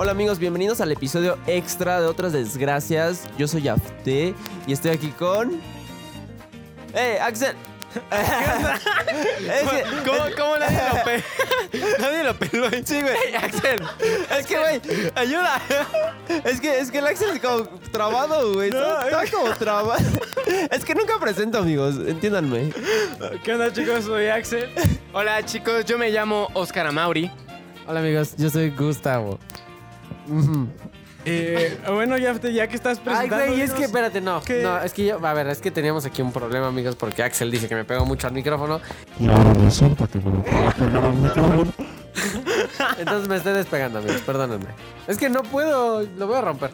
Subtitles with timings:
[0.00, 3.24] Hola amigos, bienvenidos al episodio extra de Otras Desgracias.
[3.36, 4.32] Yo soy Afte
[4.64, 5.60] y estoy aquí con...
[6.94, 7.56] ¡Eh, Axel!
[8.12, 11.98] es que, ¿Cómo, cómo nadie lo peló?
[11.98, 12.70] nadie lo peló.
[12.84, 13.34] Sí, güey.
[13.34, 13.80] Axel,
[14.38, 14.80] es que, güey,
[15.16, 15.60] ayuda.
[16.44, 18.68] es que, es que el Axel es como trabado, güey.
[18.68, 19.96] está, está como trabado.
[20.70, 21.96] es que nunca presento, amigos.
[22.06, 22.72] Entiéndanme.
[23.42, 24.04] ¿Qué onda, chicos?
[24.04, 24.70] Soy Axel.
[25.12, 25.84] Hola, chicos.
[25.86, 27.32] Yo me llamo Oscar Amauri.
[27.84, 29.40] Hola amigos, yo soy Gustavo.
[31.24, 33.46] Eh, bueno, ya, ya que estás Ay, presentando...
[33.46, 34.40] güey, es que dinos- espérate, no.
[34.42, 34.62] ¿Qué?
[34.62, 37.50] No, es que yo, a ver, es que teníamos aquí un problema, amigos, porque Axel
[37.50, 38.80] dice que me pego mucho al micrófono.
[39.18, 41.72] Y ahora resulta que me lo puedo pegar al micrófono.
[42.98, 44.66] Entonces me estoy despegando, amigos, perdónenme.
[45.06, 46.70] Es que no puedo, lo voy a romper.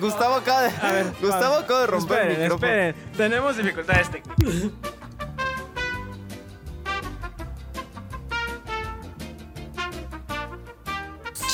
[0.00, 0.70] Gustavo acaba de...
[0.80, 1.60] A ver, Gustavo va.
[1.60, 2.72] acaba de romper esperen, el micrófono.
[2.72, 4.54] Esperen, tenemos dificultades técnicas.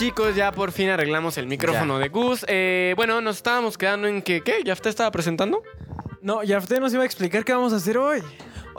[0.00, 2.46] Chicos, ya por fin arreglamos el micrófono de Gus.
[2.48, 4.62] Eh, bueno, nos estábamos quedando en que, ¿qué?
[4.64, 5.62] ¿Ya te estaba presentando?
[6.22, 8.22] No, ya usted nos iba a explicar qué vamos a hacer hoy.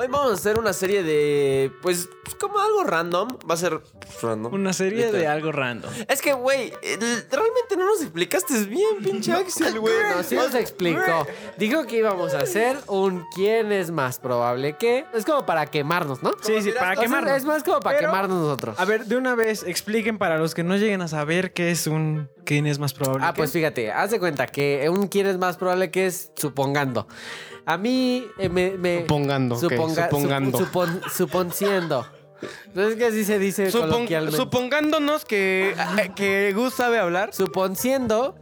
[0.02, 1.72] Hoy vamos a hacer una serie de...
[1.84, 3.38] Pues, como algo random.
[3.48, 3.80] Va a ser
[4.20, 4.52] random.
[4.52, 5.92] Una serie de algo random.
[6.08, 9.94] Es que, güey, realmente no nos explicaste bien, pinche Axel, güey.
[10.16, 11.28] No, sí nos explicó.
[11.60, 15.06] Dijo que íbamos a hacer un quién es más probable que.
[15.14, 16.32] Es como para quemarnos, ¿no?
[16.42, 17.38] Sí, sí, para O sea, quemarnos.
[17.38, 18.80] Es más como para Pero- quemarnos nosotros.
[18.80, 21.86] A ver, de una vez, expliquen para los que no lleguen a saber qué es
[21.86, 23.24] un quién es más probable.
[23.24, 23.38] Ah, que.
[23.38, 27.08] pues fíjate, haz de cuenta que un quién es más probable que es supongando.
[27.66, 30.58] A mí eh, me, me- Supongando, supongando.
[30.60, 32.06] sup- supon- suponciendo.
[32.74, 34.36] No es que así se dice coloquialmente.
[34.36, 37.34] supongándonos que, eh, que Gus sabe hablar.
[37.34, 38.36] Suponciendo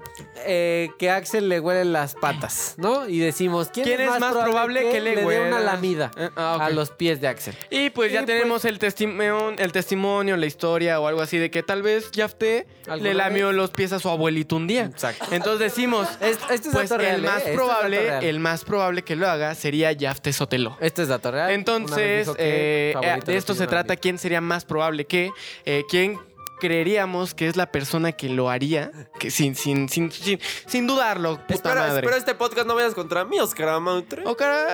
[0.46, 3.08] eh, que a Axel le huelen las patas, ¿no?
[3.08, 6.70] Y decimos, ¿quién, ¿Quién es más probable que le dé una lamida Eh, ah, a
[6.70, 7.56] los pies de Axel?
[7.70, 11.64] Y pues ya tenemos el, testimonio, el testimonio, la historia o algo así de que
[11.64, 14.86] tal vez Yafte ¿Alguna le lamió los pies a su abuelito un día.
[14.86, 15.26] Exacto.
[15.32, 17.28] Entonces decimos, Es- este es pues real, el ¿eh?
[17.28, 20.78] más Este es dato probable, el más probable que lo haga sería Yafte Sotelo.
[20.80, 21.52] Este es dato real.
[21.52, 22.96] Entonces, eh,
[23.26, 25.32] de esto se trata quién sería más probable que,
[25.66, 26.20] eh, quién
[26.60, 31.38] creeríamos que es la persona que lo haría, que sin, sin, sin, sin, sin dudarlo,
[31.42, 31.98] puta Espera, madre.
[32.00, 34.24] espera este podcast, no vayas contra mí, Oscar Amautre.
[34.26, 34.68] Ocara,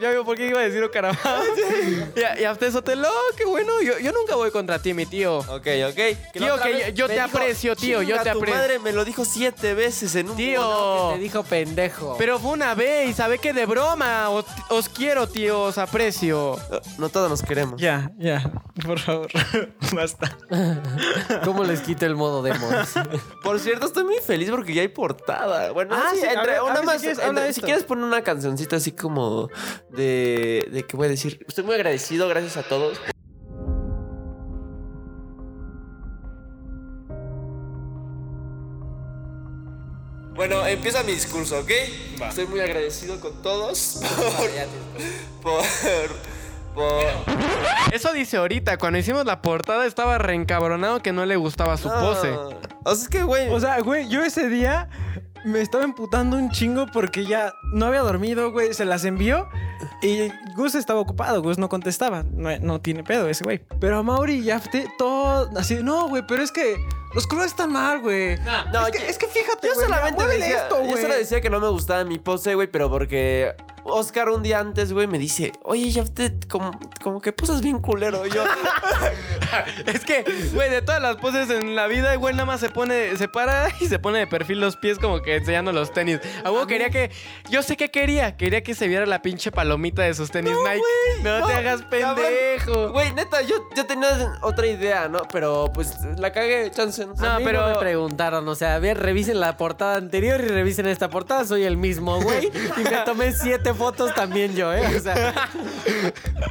[0.00, 1.12] ya veo por qué iba a decir Ocara.
[2.38, 3.72] y, y a usted Sotelo, qué bueno.
[3.82, 5.38] Yo, yo nunca voy contra ti, mi tío.
[5.38, 5.94] Ok, ok.
[5.94, 8.56] Que Tío, que yo- te aprecio, tío, yo "Chinga te tu aprecio".
[8.58, 11.10] madre me lo dijo siete veces en un Tío.
[11.10, 12.16] Que te dijo pendejo.
[12.18, 13.52] Pero fue una vez, ¿sabe qué?
[13.52, 14.30] De broma.
[14.30, 16.56] Os, os quiero, tío, os aprecio.
[16.98, 17.80] No todos nos queremos.
[17.80, 18.50] Ya, ya,
[18.84, 19.28] por favor,
[19.92, 20.36] basta.
[21.44, 22.68] ¿Cómo les quito el modo demo?
[23.42, 25.70] Por cierto, estoy muy feliz porque ya hay portada.
[25.72, 27.00] Bueno, Ah, sí, sí, a entre- ver, a si más.
[27.00, 29.48] quieres, entre- si quieres poner una cancioncita así como
[29.90, 31.44] de, de que voy a decir.
[31.48, 32.98] Estoy muy agradecido, gracias a todos.
[40.34, 41.70] Bueno, empieza mi discurso, ¿ok?
[42.28, 44.00] Estoy muy agradecido con todos
[44.36, 44.50] por,
[45.42, 46.10] por, por,
[47.92, 48.78] Eso dice ahorita.
[48.78, 52.30] Cuando hicimos la portada estaba reencabronado que no le gustaba su pose.
[52.84, 53.50] O sea, es que, güey.
[53.50, 54.88] O sea, güey, yo ese día
[55.44, 58.72] me estaba emputando un chingo porque ya no había dormido, güey.
[58.74, 59.48] Se las envió
[60.02, 61.42] y Gus estaba ocupado.
[61.42, 62.24] Gus no contestaba.
[62.32, 63.60] No, no tiene pedo ese güey.
[63.80, 66.76] Pero a Mauri y Yafte, todo así, no, güey, pero es que
[67.14, 68.36] los colores están mal, güey.
[68.72, 71.02] No, es, que, yo- es que fíjate, Yo güey, solamente decía, esto, yo güey.
[71.02, 74.92] solo decía que no me gustaba mi pose, güey, pero porque Oscar un día antes,
[74.92, 76.70] güey, me dice, oye, ya usted como,
[77.02, 78.26] como que posas bien culero.
[78.26, 78.44] Yo,
[79.86, 83.16] Es que, güey, de todas las poses en la vida, güey, nada más se pone,
[83.16, 86.20] se para y se pone de perfil los pies como que enseñando los tenis.
[86.44, 87.10] A huevo quería que,
[87.50, 91.22] yo sé que quería, quería que se viera la pinche palomita de sus tenis Nike.
[91.22, 92.90] no, no, te hagas pendejo.
[92.92, 95.22] güey, neta, yo, yo tenía otra idea, ¿no?
[95.30, 97.04] Pero pues la cagué, chance.
[97.06, 97.22] No, sé.
[97.22, 100.48] No, No, pero pero- me preguntaron, o sea, a ver, revisen la portada anterior y
[100.48, 102.50] revisen esta portada, soy el mismo, güey.
[102.76, 104.82] Y me tomé siete fotos también yo, ¿eh?
[104.96, 105.48] O sea,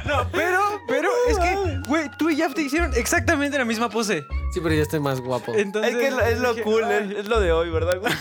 [0.06, 4.24] No, pero, pero es que, güey, tú y Yafte hicieron exactamente la misma pose.
[4.52, 5.54] sí, pero yo estoy más guapo.
[5.54, 7.98] Entonces, Es que es lo, es lo dije, cool, es, es lo de hoy, ¿verdad,
[8.00, 8.12] güey?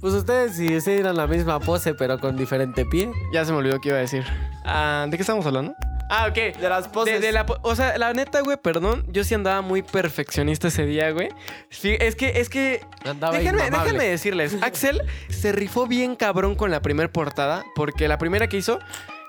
[0.00, 3.10] Pues ustedes sí hicieron la misma pose, pero con diferente pie.
[3.32, 4.24] Ya se me olvidó qué iba a decir.
[4.64, 5.74] Ah, ¿De qué estamos hablando?
[6.08, 6.56] Ah, ok.
[6.58, 7.20] De las poses.
[7.20, 9.04] De, de la o sea, la neta, güey, perdón.
[9.08, 11.28] Yo sí andaba muy perfeccionista ese día, güey.
[11.70, 12.80] Sí, es que, es que.
[13.04, 14.56] Andaba déjenme, déjenme decirles.
[14.62, 17.64] Axel se rifó bien cabrón con la primera portada.
[17.74, 18.78] Porque la primera que hizo,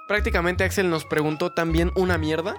[0.07, 2.55] prácticamente Axel nos preguntó también una mierda.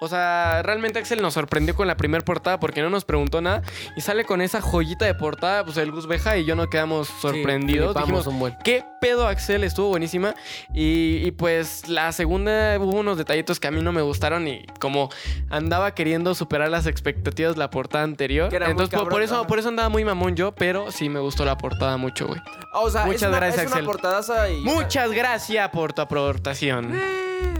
[0.00, 3.62] O sea, realmente Axel nos sorprendió con la primera portada porque no nos preguntó nada.
[3.96, 7.08] Y sale con esa joyita de portada, pues el Gus Beja y yo no quedamos
[7.08, 7.92] sorprendidos.
[7.92, 8.56] flipamos Dijimos, un buen.
[8.64, 9.64] ¿qué pedo Axel?
[9.64, 10.34] Estuvo buenísima.
[10.72, 14.66] Y, y, pues la segunda hubo unos detallitos que a mí no me gustaron y
[14.80, 15.10] como
[15.50, 18.48] andaba queriendo superar las expectativas de la portada anterior.
[18.50, 20.90] Que era muy Entonces por, por cabrón, eso, por eso andaba muy mamón yo, pero
[20.90, 22.40] sí me gustó la portada mucho, güey.
[22.74, 23.86] O sea, Muchas es una, gracias, es una Axel.
[23.86, 24.60] portadaza y...
[24.60, 26.98] Muchas gracias por tu aportación.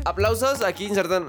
[0.04, 1.26] Aplausos, aquí insertan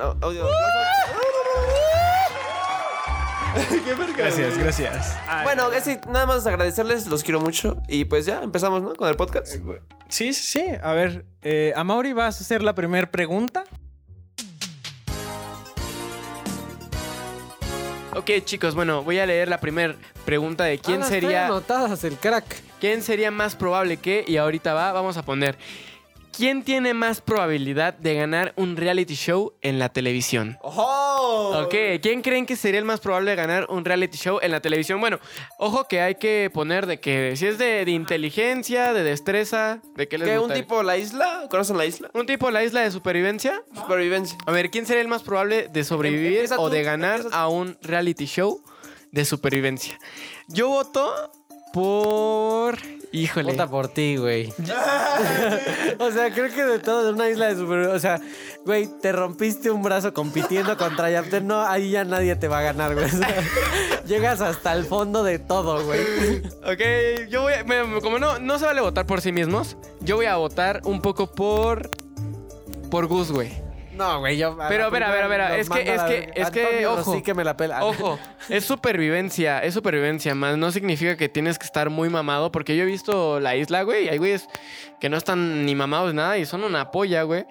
[4.17, 5.17] Gracias, gracias.
[5.43, 7.77] Bueno, así, nada más agradecerles, los quiero mucho.
[7.87, 8.95] Y pues ya, empezamos, ¿no?
[8.95, 9.47] Con el podcast.
[10.09, 10.65] Sí, sí, sí.
[10.81, 13.63] A ver, eh, a Mauri vas a hacer la primera pregunta.
[18.15, 22.15] Ok, chicos, bueno, voy a leer la primera pregunta de quién Ah, sería anotadas el
[22.17, 22.45] crack.
[22.79, 25.57] quién sería más probable que y ahorita va, vamos a poner
[26.35, 30.57] ¿Quién tiene más probabilidad de ganar un reality show en la televisión?
[30.61, 31.63] ¡Oh!
[31.63, 34.59] Ok, ¿quién creen que sería el más probable de ganar un reality show en la
[34.59, 34.99] televisión?
[34.99, 35.19] Bueno,
[35.59, 40.09] ojo que hay que poner de que si es de, de inteligencia, de destreza, de
[40.09, 40.37] qué les ¿Qué?
[40.37, 41.47] ¿Un tipo la isla?
[41.49, 42.09] ¿Conocen la isla?
[42.13, 43.63] ¿Un tipo la isla de supervivencia?
[43.73, 44.37] Supervivencia.
[44.45, 47.77] A ver, ¿quién sería el más probable de sobrevivir Empieza o de ganar a un
[47.81, 48.61] reality show
[49.11, 49.97] de supervivencia?
[50.49, 51.31] Yo voto
[51.71, 52.77] por...
[53.15, 53.51] Híjole.
[53.51, 54.47] Vota por ti, güey.
[55.99, 57.79] o sea, creo que de todo, de una isla de super...
[57.87, 58.19] O sea,
[58.65, 61.43] güey, te rompiste un brazo compitiendo contra Yapter.
[61.43, 63.05] No, ahí ya nadie te va a ganar, güey.
[63.05, 63.43] O sea,
[64.05, 66.01] llegas hasta el fondo de todo, güey.
[66.65, 67.63] Ok, yo voy a...
[67.63, 71.01] me- Como no, no se vale votar por sí mismos, yo voy a votar un
[71.01, 71.89] poco por...
[72.91, 73.64] Por Gus, güey.
[73.95, 74.57] No, güey, yo...
[74.69, 76.97] Pero, a ver, a ver, a ver, nos es que- es que- es que, ojo.
[77.11, 77.83] Rossi que me la pela.
[77.85, 78.19] Ojo,
[78.49, 82.83] es supervivencia, es supervivencia, más no significa que tienes que estar muy mamado, porque yo
[82.83, 84.47] he visto la isla, güey, y hay güeyes
[84.99, 87.45] que no están ni mamados ni nada y son una polla, güey.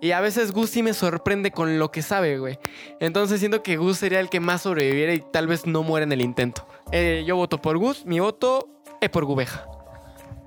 [0.00, 2.60] Y a veces Gus sí me sorprende con lo que sabe, güey.
[3.00, 6.12] Entonces siento que Gus sería el que más sobreviviera y tal vez no muera en
[6.12, 6.68] el intento.
[6.92, 8.68] Eh, yo voto por Gus, mi voto
[9.00, 9.66] es por Gubeja.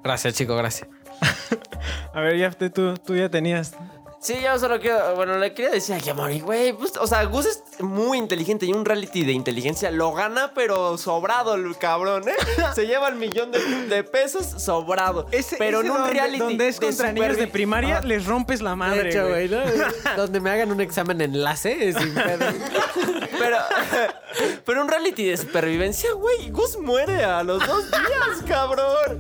[0.04, 0.88] Gracias, chico, gracias.
[2.14, 3.76] A ver, ya tú, tú ya tenías.
[4.22, 5.16] Sí, yo solo quiero.
[5.16, 6.74] Bueno, le quería decir a Mori, güey.
[6.74, 10.96] pues, o sea, Gus es muy inteligente y un reality de inteligencia lo gana, pero
[11.00, 12.36] sobrado el cabrón, ¿eh?
[12.76, 15.26] Se lleva el millón de, de pesos sobrado.
[15.32, 16.38] Ese, pero ese en un donde, reality.
[16.38, 19.48] donde es de contra niños de primaria, les rompes la madre, de hecho, güey.
[19.48, 20.16] güey, ¿no?
[20.18, 22.46] Donde me hagan un examen enlace, sin pedo.
[23.40, 23.58] Pero,
[24.66, 26.52] pero un reality de supervivencia, güey.
[26.52, 29.18] Gus muere a los dos días, cabrón.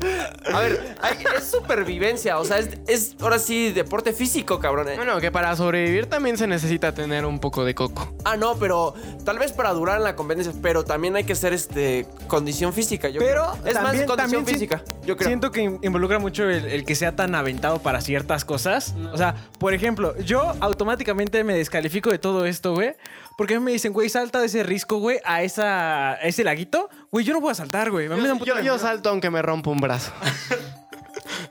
[0.53, 2.37] A ver, hay- es supervivencia.
[2.37, 4.90] O sea, es, es ahora sí deporte físico, cabrón.
[4.95, 8.13] Bueno, que para sobrevivir también se necesita tener un poco de coco.
[8.25, 8.93] Ah, no, pero
[9.25, 13.09] tal vez para durar en la competencia, pero también hay que ser este condición física.
[13.09, 13.67] Yo Pero creo.
[13.67, 14.83] es también, más condición también si- física.
[15.05, 15.27] Yo creo.
[15.29, 18.93] Siento que in- involucra mucho el, el que sea tan aventado para ciertas cosas.
[19.13, 22.93] O sea, por ejemplo, yo automáticamente me descalifico de todo esto, güey.
[23.37, 26.43] Porque a mí me dicen, güey, salta de ese risco, güey, a, esa, a ese
[26.43, 26.89] laguito.
[27.11, 28.07] Güey, yo no voy a saltar, güey.
[28.45, 30.11] Yo, yo salto aunque me rompa un brazo.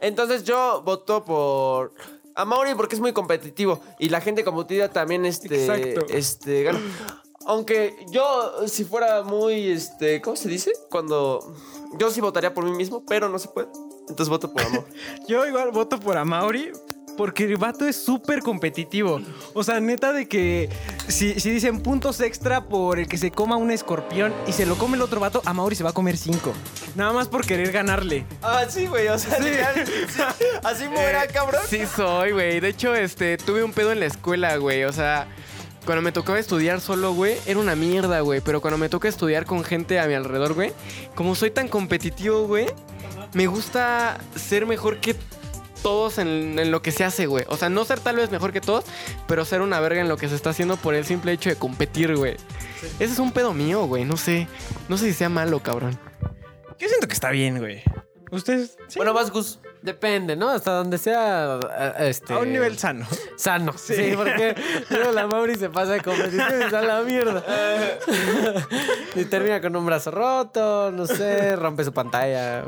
[0.00, 1.92] Entonces yo voto por
[2.40, 6.06] a Mauri porque es muy competitivo y la gente competitiva también este Exacto.
[6.08, 6.80] este gana.
[7.46, 10.72] Aunque yo si fuera muy este, ¿cómo se dice?
[10.90, 11.54] Cuando
[11.98, 13.68] yo sí votaría por mí mismo, pero no se puede.
[14.08, 14.84] Entonces voto por amor.
[15.28, 16.72] Yo igual voto por Amauri.
[17.16, 19.20] Porque el vato es súper competitivo.
[19.52, 20.70] O sea, neta de que
[21.10, 24.76] si, si dicen puntos extra por el que se coma un escorpión y se lo
[24.76, 26.52] come el otro vato, Amauri se va a comer cinco.
[26.94, 28.26] Nada más por querer ganarle.
[28.42, 30.22] ah, sí, güey, o sea, literal, sí,
[30.64, 31.62] así muera, cabrón.
[31.68, 32.60] Sí soy, güey.
[32.60, 34.84] De hecho, este, tuve un pedo en la escuela, güey.
[34.84, 35.28] O sea,
[35.84, 38.40] cuando me tocaba estudiar solo, güey, era una mierda, güey.
[38.40, 40.72] Pero cuando me toca estudiar con gente a mi alrededor, güey,
[41.14, 42.66] como soy tan competitivo, güey,
[43.32, 45.14] me gusta ser mejor que
[45.82, 47.44] todos en, en lo que se hace, güey.
[47.48, 48.84] O sea, no ser tal vez mejor que todos,
[49.26, 51.56] pero ser una verga en lo que se está haciendo por el simple hecho de
[51.56, 52.36] competir, güey.
[52.98, 54.04] Ese es un pedo mío, güey.
[54.04, 54.48] No sé.
[54.88, 55.98] No sé si sea malo, cabrón.
[56.78, 57.82] Yo siento que está bien, güey.
[58.30, 58.76] Ustedes.
[58.88, 59.60] sí, Bueno, vas Gus.
[59.82, 60.48] Depende, ¿no?
[60.50, 62.34] Hasta donde sea eh, este...
[62.34, 63.06] a un nivel sano.
[63.36, 63.72] Sano.
[63.76, 64.54] Sí, porque
[64.90, 67.44] luego la Mauri se pasa de competición y está a la mierda.
[69.14, 72.64] y termina con un brazo roto, no sé, rompe su pantalla.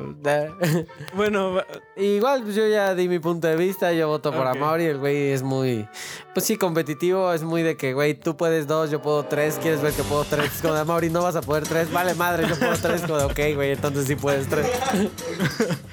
[1.14, 1.62] Bueno,
[1.97, 4.57] Igual, pues yo ya di mi punto de vista, yo voto por Ok.
[4.57, 5.87] Amauri, el güey es muy,
[6.33, 9.83] pues sí, competitivo, es muy de que, güey, tú puedes dos, yo puedo tres, quieres
[9.83, 12.73] ver que puedo tres, de Amauri, no vas a poder tres, vale madre, yo puedo
[12.76, 14.66] tres, como de, ok, güey, entonces sí puedes tres.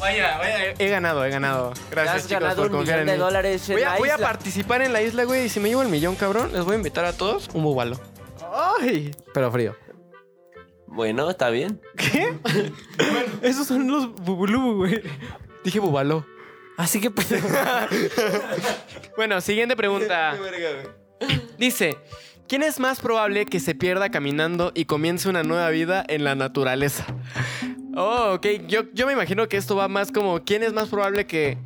[0.00, 0.74] Vaya, vaya.
[0.78, 1.72] He ganado, he ganado.
[1.90, 3.18] Gracias, has chicos, ganado por un confiar millón en de mí.
[3.18, 4.26] dólares en Voy a, la voy a isla.
[4.26, 5.46] participar en la isla, güey.
[5.46, 8.00] Y si me llevo el millón, cabrón, les voy a invitar a todos un bubalo.
[8.80, 9.10] ¡Ay!
[9.34, 9.76] Pero frío.
[10.86, 11.80] Bueno, está bien.
[11.96, 12.32] ¿Qué?
[13.42, 15.02] Esos son los bubulubu, güey.
[15.64, 16.24] Dije bubalo.
[16.78, 17.28] Así que, pues,
[19.16, 20.36] Bueno, siguiente pregunta.
[21.58, 21.96] Dice,
[22.48, 26.34] ¿quién es más probable que se pierda caminando y comience una nueva vida en la
[26.34, 27.06] naturaleza?
[27.96, 28.46] Oh, ok.
[28.68, 31.56] Yo, yo me imagino que esto va más como, ¿quién es más probable que,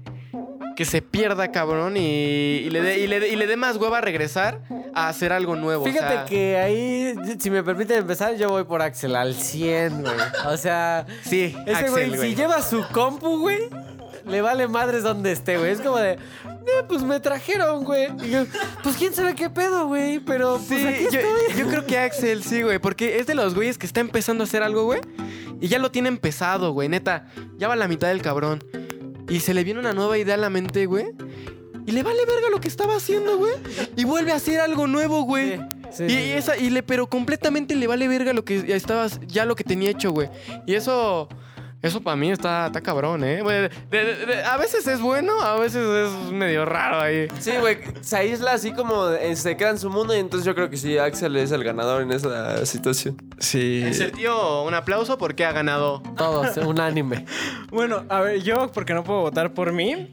[0.76, 3.98] que se pierda, cabrón, y, y le dé y le dé- y le más hueva
[3.98, 4.60] a regresar
[4.94, 5.82] a hacer algo nuevo?
[5.82, 10.02] o Fíjate sea, que ahí, si me permiten empezar, yo voy por Axel al 100,
[10.02, 10.14] güey.
[10.46, 12.30] O sea, Sí, ese Axel, güey, güey.
[12.30, 13.68] si lleva su compu, güey,
[14.26, 15.72] le vale madres donde esté, güey.
[15.72, 16.16] Es como de,
[16.66, 18.08] eh, pues me trajeron, güey.
[18.24, 18.44] Y yo,
[18.82, 20.20] pues quién sabe qué pedo, güey.
[20.20, 21.58] Pero pues Sí, aquí yo, estoy.
[21.58, 24.46] yo creo que Axel sí, güey, porque es de los güeyes que está empezando a
[24.46, 25.00] hacer algo, güey,
[25.60, 27.26] y ya lo tiene empezado, güey, neta,
[27.58, 28.62] ya va a la mitad del cabrón.
[29.28, 31.06] Y se le viene una nueva idea a la mente, güey,
[31.86, 33.52] y le vale verga lo que estaba haciendo, güey,
[33.96, 35.58] y vuelve a hacer algo nuevo, güey.
[35.92, 36.32] Sí, y, sí, y sí.
[36.32, 39.64] esa, y le, pero completamente le vale verga lo que ya estabas, ya lo que
[39.64, 40.28] tenía hecho, güey.
[40.66, 41.28] Y eso,
[41.82, 43.40] eso para mí está, está cabrón, ¿eh?
[43.42, 47.28] Güey, de- de- de- a veces es bueno, a veces es medio raro ahí.
[47.38, 50.54] Sí, güey, se aísla así como eh, se queda en su mundo y entonces yo
[50.54, 53.16] creo que sí, Axel es el ganador en esa situación.
[53.38, 53.82] Sí.
[53.84, 56.02] El tío, un aplauso porque ha ganado.
[56.16, 57.24] Todos, unánime.
[57.70, 60.12] Bueno, a ver, yo, porque no puedo votar por mí,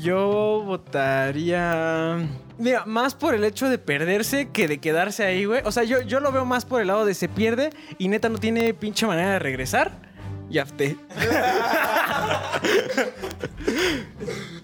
[0.00, 2.26] yo votaría.
[2.58, 5.60] Mira, más por el hecho de perderse que de quedarse ahí, güey.
[5.64, 8.28] O sea, yo, yo lo veo más por el lado de se pierde y neta
[8.28, 10.07] no tiene pinche manera de regresar.
[10.50, 10.96] Ya te.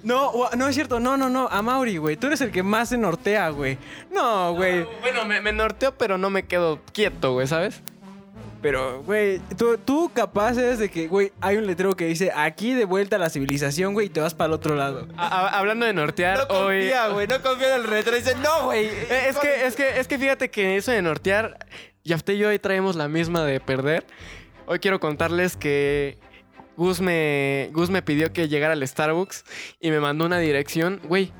[0.02, 2.16] No, no es cierto, no, no, no, a Mauri, güey.
[2.16, 3.78] Tú eres el que más se nortea, güey.
[4.12, 4.84] No, güey.
[5.00, 7.80] Bueno, me, me norteo, pero no me quedo quieto, güey, ¿sabes?
[8.60, 12.74] Pero, güey, tú, tú capaz eres de que, güey, hay un letrero que dice aquí
[12.74, 15.06] de vuelta a la civilización, güey, y te vas para el otro lado.
[15.16, 16.80] A- a- hablando de nortear, No hoy.
[16.80, 18.14] confía, güey, no confía en el retro.
[18.14, 18.86] Dice, no, güey.
[18.86, 21.58] Eh, Es que, es que, es que fíjate que eso de nortear,
[22.04, 24.06] Yafte y yo hoy traemos la misma de perder.
[24.66, 26.18] Hoy quiero contarles que
[26.76, 29.44] Gus me, Gus me pidió que llegara al Starbucks
[29.80, 31.00] y me mandó una dirección.
[31.04, 31.32] Güey,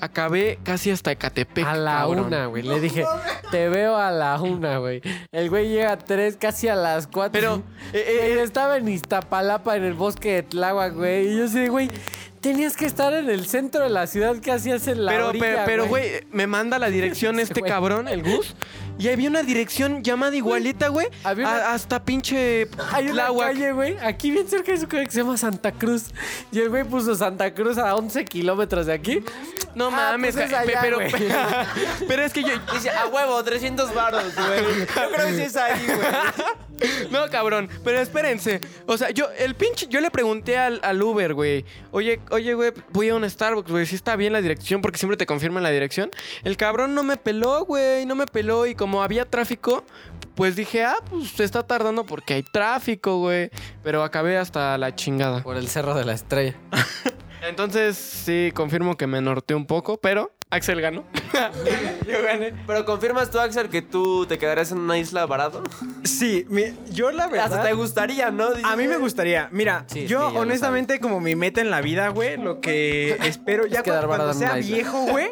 [0.00, 1.66] acabé casi hasta Ecatepec.
[1.66, 2.26] A la cabrón.
[2.26, 2.62] una, güey.
[2.62, 3.04] Le dije,
[3.50, 5.02] te veo a la una, güey.
[5.30, 7.32] El güey llega a tres, casi a las cuatro.
[7.32, 11.28] Pero, eh, eh, estaba en Iztapalapa, en el bosque de Tláhuac, güey.
[11.28, 11.88] Y yo sí, güey,
[12.40, 14.36] tenías que estar en el centro de la ciudad.
[14.38, 17.70] ¿Qué hacías en la Pero, orilla, pero, pero, güey, me manda la dirección este Güey.
[17.70, 18.56] cabrón, el Gus.
[19.00, 21.08] Y había una dirección llamada igualita, güey.
[21.24, 23.48] había una- a- Hasta pinche Hay una Tláhuac.
[23.48, 26.04] calle, güey, aquí bien cerca de su casa que se llama Santa Cruz.
[26.52, 29.24] Y el güey puso Santa Cruz a 11 kilómetros de aquí.
[29.74, 31.10] No Ah, mames, pues es ca- allá, pero, güey.
[32.08, 34.80] pero es que yo, Dice, a huevo, 300 varos, güey.
[34.80, 35.98] Yo creo que sí es ahí, güey.
[37.10, 38.58] No, cabrón, pero espérense.
[38.86, 41.66] O sea, yo, el pinche, yo le pregunté al, al Uber, güey.
[41.90, 43.84] Oye, oye, güey, voy a un Starbucks, güey.
[43.84, 46.10] Si está bien la dirección, porque siempre te confirman la dirección.
[46.42, 48.64] El cabrón no me peló, güey, no me peló.
[48.64, 49.84] Y como había tráfico,
[50.34, 53.48] pues dije, ah, pues se está tardando porque hay tráfico, güey.
[53.84, 55.44] Pero acabé hasta la chingada.
[55.44, 56.56] Por el Cerro de la Estrella.
[57.48, 61.04] Entonces, sí, confirmo que me norteé un poco, pero Axel ganó.
[62.08, 62.52] Yo gané.
[62.66, 65.62] Pero confirmas tú, Axel, que tú te quedarías en una isla varado.
[66.02, 67.52] Sí, mi- yo la verdad.
[67.52, 68.50] Hasta te gustaría, ¿no?
[68.50, 69.48] Dices, A mí me gustaría.
[69.52, 72.60] Mira, Sí, yo sí, ya lo honestamente como mi meta en la vida, güey, lo
[72.60, 74.74] que espero ya quedar cuando, varado cuando en sea una isla.
[74.76, 75.28] viejo, güey,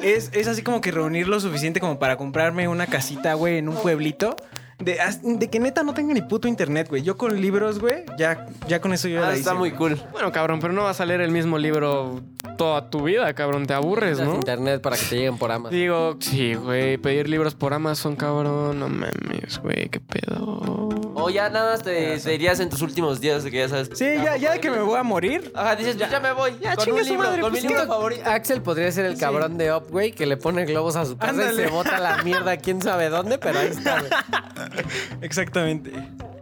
[0.00, 3.68] es, es así como que reunir lo suficiente como para comprarme una casita, güey, en
[3.68, 4.36] un pueblito.
[4.78, 7.02] De, que neta no tenga ni puto internet, güey.
[7.02, 9.94] Yo con libros, güey, ya, ya con eso yo Ah, la está muy güey.
[9.96, 10.02] cool.
[10.12, 12.20] Bueno, cabrón, pero no vas a leer el mismo libro
[12.58, 13.66] toda tu vida, cabrón.
[13.66, 14.34] Te aburres, ¿no?
[14.34, 15.78] internet para que te lleguen por Amazon.
[15.78, 20.88] Digo, sí, güey, pedir libros por Amazon, cabrón, no mames, güey, qué pedo.
[21.26, 23.90] O ya nada más te, te irías en tus últimos días, de que ya sabes.
[23.94, 25.50] Sí, ya, ya de que me voy a morir.
[25.54, 26.56] Ajá, dices, ya, ya me voy.
[26.60, 27.74] Ya, con chingue un su libro, madre, con pues, mi ¿qué?
[27.74, 28.22] libro favorito.
[28.30, 31.30] Axel podría ser el cabrón de Up, güey, que le pone globos a su casa
[31.30, 31.52] Ándale.
[31.62, 34.10] y se bota la mierda quién sabe dónde, pero ahí está, güey.
[35.22, 35.92] Exactamente.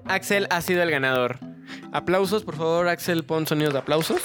[0.07, 1.39] Axel ha sido el ganador.
[1.93, 4.21] Aplausos, por favor, Axel, pon sonidos de aplausos.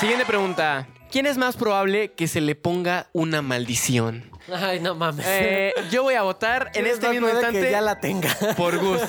[0.00, 0.86] Siguiente pregunta.
[1.10, 4.30] ¿Quién es más probable que se le ponga una maldición?
[4.52, 5.26] Ay, no mames.
[5.28, 8.30] Eh, yo voy a votar en Es este más mismo instante que ya la tenga.
[8.56, 9.00] por Gus.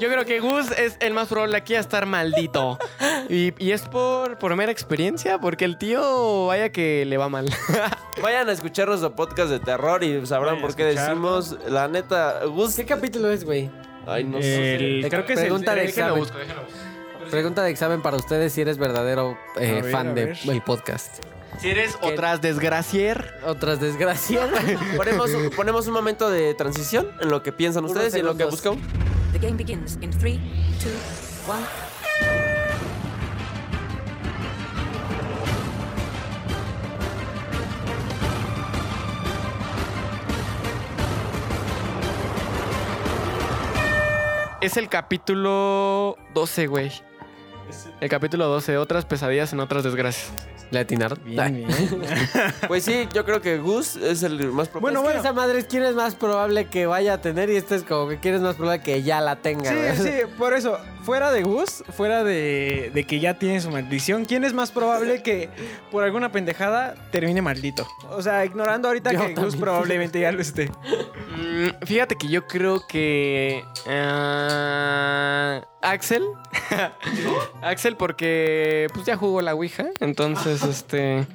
[0.00, 2.78] Yo creo que Gus es el más probable aquí a estar maldito.
[3.28, 7.48] Y, y es por, por mera experiencia, porque el tío, vaya que le va mal.
[8.22, 12.44] Vayan a escuchar nuestro podcast de terror y sabrán Vayan por qué decimos, la neta,
[12.46, 12.74] Gus.
[12.74, 13.70] ¿Qué capítulo es, güey?
[14.06, 14.74] Ay, no sé.
[14.76, 16.18] El- creo que es el- Pregunta de examen.
[16.18, 16.78] busco, déjenlo busco.
[17.30, 20.62] Pregunta de examen para ustedes si eres verdadero eh, ver, fan del ver.
[20.64, 21.22] podcast.
[21.60, 24.48] Si eres otras desgracier, Otras desgracias.
[24.96, 28.36] Ponemos, un- ponemos un momento de transición en lo que piensan ustedes y en lo
[28.36, 28.78] que buscan.
[29.32, 30.38] The game begins in three,
[30.82, 30.90] two,
[31.52, 31.64] one.
[44.60, 46.92] es el capítulo 12, güey.
[48.00, 50.30] El capítulo 12, otras pesadillas en otras desgracias.
[50.70, 51.18] ¿Le atinaron?
[51.24, 51.68] Bien, bien.
[52.68, 54.80] Pues sí, yo creo que Gus es el más propenso.
[54.80, 55.20] Bueno, es que bueno.
[55.20, 58.08] esa madre es quién es más probable que vaya a tener y este es como
[58.08, 59.96] que quién es más probable que ya la tenga, güey.
[59.96, 64.24] Sí, sí, por eso, fuera de Gus, fuera de, de que ya tiene su maldición,
[64.24, 65.50] ¿quién es más probable que
[65.90, 67.88] por alguna pendejada termine maldito?
[68.10, 69.60] O sea, ignorando ahorita Yo que Gus también.
[69.60, 70.70] probablemente ya lo esté.
[71.36, 73.64] Mm, fíjate que yo creo que.
[73.88, 76.24] ah, Axel.
[77.62, 79.86] Axel, porque pues ya jugó la Ouija.
[80.00, 81.26] Entonces, este.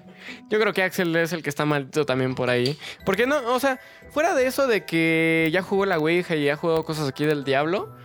[0.49, 2.77] Yo creo que Axel es el que está maldito también por ahí.
[3.05, 3.79] Porque no, o sea,
[4.11, 7.43] fuera de eso de que ya jugó la Ouija y ya jugó cosas aquí del
[7.43, 7.95] diablo.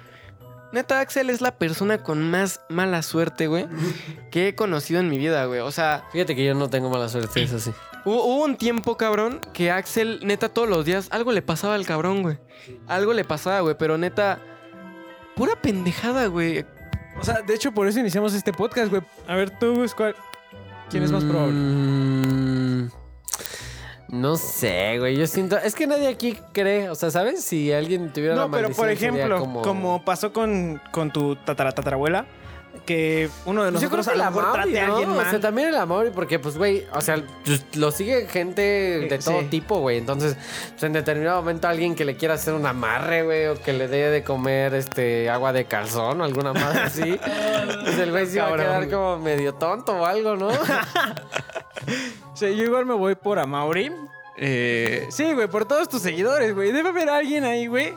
[0.72, 3.66] Neta, Axel es la persona con más mala suerte, güey,
[4.30, 5.60] que he conocido en mi vida, güey.
[5.60, 7.72] O sea, Fíjate que yo no tengo mala suerte, eso sí.
[8.04, 11.86] Hubo, hubo un tiempo, cabrón, que Axel, neta, todos los días algo le pasaba al
[11.86, 12.38] cabrón, güey.
[12.86, 14.40] Algo le pasaba, güey, pero neta,
[15.40, 16.66] pura pendejada, güey.
[17.18, 19.00] O sea, de hecho, por eso iniciamos este podcast, güey.
[19.26, 20.14] A ver, tú, Gus, ¿cuál-
[20.90, 21.54] ¿quién es más probable?
[21.54, 22.90] Mm,
[24.08, 25.16] No sé, güey.
[25.16, 25.56] Yo siento.
[25.56, 26.90] Es que nadie aquí cree.
[26.90, 27.42] O sea, ¿sabes?
[27.42, 30.04] Si alguien tuviera la No, pero por ejemplo, como...
[30.04, 32.26] pasó con, con tu tatara tatarabuela,
[32.86, 34.92] que uno de Pues yo creo nosotros que a lo mejor trate a ¿no?
[34.94, 35.30] alguien O mal.
[35.30, 39.18] sea, también el amor, porque, pues, güey, o sea, pues, lo sigue gente de Eh,
[39.24, 39.46] todo sí.
[39.46, 39.98] tipo, güey.
[39.98, 40.36] Entonces,
[40.70, 43.86] pues, en determinado momento alguien que le quiera hacer un amarre, güey, o que le
[43.88, 47.18] dé de comer este agua de calzón o alguna madre así,
[47.84, 50.48] pues el güey se va a quedar como medio tonto o algo, ¿no?
[52.34, 53.92] Sí, yo igual me voy por Amaury.
[54.36, 56.72] Eh, sí, güey, por todos tus seguidores, güey.
[56.72, 57.94] Debe haber alguien ahí, güey,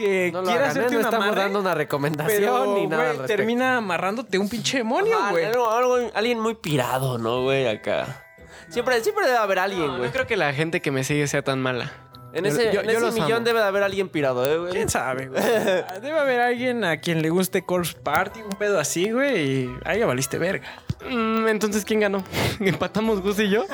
[0.00, 0.68] que No quiera ¿eh?
[0.68, 3.12] hacerte no una estamos dando una recomendación pero, ni nada.
[3.14, 5.44] güey, termina amarrándote un pinche demonio, güey.
[5.44, 7.66] algo- alguien muy pirado, ¿no, güey?
[7.68, 8.24] Acá.
[8.68, 10.02] Siempre, siempre debe haber alguien, güey.
[10.02, 11.92] no creo que la gente que me sigue sea tan mala.
[12.32, 13.44] En Yo- ese, yo- en yo ese los millón amo.
[13.44, 14.72] debe de haber alguien pirado, ¿eh, güey?
[14.72, 15.42] ¿Quién sabe, güey?
[16.00, 19.98] Debe haber alguien a quien le guste Corpse Party, un pedo así, güey, y ahí
[19.98, 20.68] ya valiste verga.
[21.10, 22.22] Mm, Entonces, ¿quién ganó?
[22.60, 23.64] ¿Empatamos Gus y yo?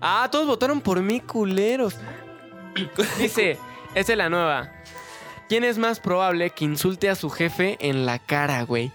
[0.00, 1.96] Ah, todos votaron por mí, culeros.
[3.18, 3.58] Dice,
[3.94, 4.70] esa es la nueva.
[5.48, 8.92] ¿Quién es más probable que insulte a su jefe en la cara, güey?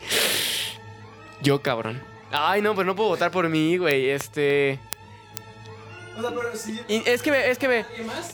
[1.42, 2.02] Yo, cabrón.
[2.32, 4.10] Ay, no, pues no puedo votar por mí, güey.
[4.10, 4.80] Este.
[6.88, 7.86] Y es que ve, es que ve.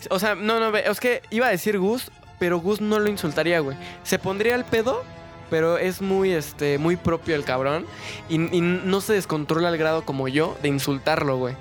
[0.10, 0.84] O sea, no, no, ve.
[0.86, 3.78] Es que iba a decir Gus, pero Gus no lo insultaría, güey.
[4.04, 5.04] Se pondría el pedo,
[5.50, 7.86] pero es muy, este, muy propio el cabrón.
[8.28, 11.56] Y, y no se descontrola al grado como yo de insultarlo, güey.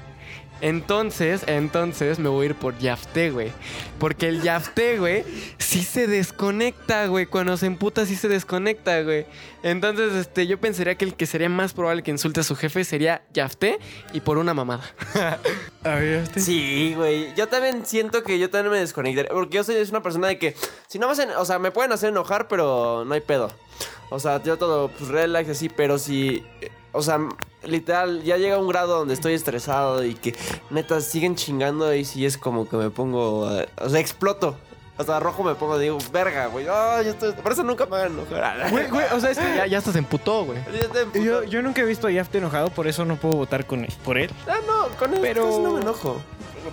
[0.60, 3.52] Entonces, entonces me voy a ir por Yafté, güey.
[3.98, 5.24] Porque el Yafté, güey,
[5.58, 7.26] sí se desconecta, güey.
[7.26, 9.26] Cuando se emputa, sí se desconecta, güey.
[9.62, 12.84] Entonces, este, yo pensaría que el que sería más probable que insulte a su jefe
[12.84, 13.78] sería Yafté
[14.12, 14.82] y por una mamada.
[15.84, 16.28] A ver.
[16.40, 17.34] Sí, güey.
[17.36, 19.28] Yo también siento que yo también me desconectaré.
[19.28, 20.54] Porque yo soy es una persona de que,
[20.88, 23.50] si no me hacen, o sea, me pueden hacer enojar, pero no hay pedo.
[24.10, 27.18] O sea, yo todo, pues relax así, pero si, eh, o sea,
[27.64, 30.34] literal, ya llega un grado donde estoy estresado y que
[30.70, 34.56] neta siguen chingando y sí es como que me pongo, eh, o sea, exploto.
[34.98, 36.66] Hasta rojo me pongo, digo, verga, güey.
[36.68, 38.68] Ah, yo estoy, por eso nunca me hagan enojar.
[38.68, 40.58] Güey, güey, o sea, es que Ya, ya hasta se emputó, güey.
[41.24, 43.92] Yo, yo nunca he visto a Yafte enojado, por eso no puedo votar con él,
[44.04, 44.28] por él.
[44.48, 46.20] Ah, no, con él Pero- no me enojo.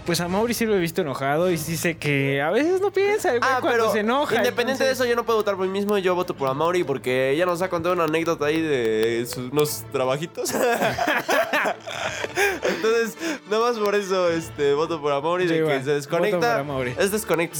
[0.06, 2.92] Pues a Mauri sí lo he visto enojado y sí sé que a veces no
[2.92, 4.36] piensa, güey, Ah, cuando pero se enoja.
[4.36, 5.98] independiente de eso, yo no puedo votar por mí mismo.
[5.98, 9.84] Yo voto por Amaury porque ella nos ha contado una anécdota ahí de sus, unos
[9.92, 10.54] trabajitos.
[12.64, 13.18] Entonces,
[13.50, 16.64] nada más por eso este, voto por Amaury Sí, de que se desconecta.
[16.98, 17.58] Es desconecta.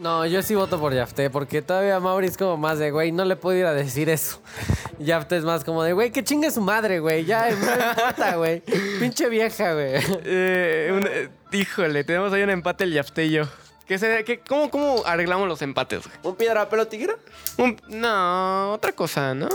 [0.00, 3.24] No, yo sí voto por Yafté, porque todavía Mauri es como más de, güey, no
[3.24, 4.40] le puedo ir a decir eso.
[4.98, 8.36] Yafté es más como de, güey, que chingue su madre, güey, ya, no me importa,
[8.36, 8.60] güey.
[8.98, 9.92] Pinche vieja, güey.
[10.24, 13.44] Eh, un- eh, híjole, tenemos ahí un empate el Yafté y yo.
[13.86, 14.24] ¿Qué sería?
[14.24, 16.16] ¿Qué, cómo, ¿Cómo arreglamos los empates, güey?
[16.22, 17.14] ¿Un piedra, pelo, tijera?
[17.58, 19.48] Un- no, otra cosa, ¿no?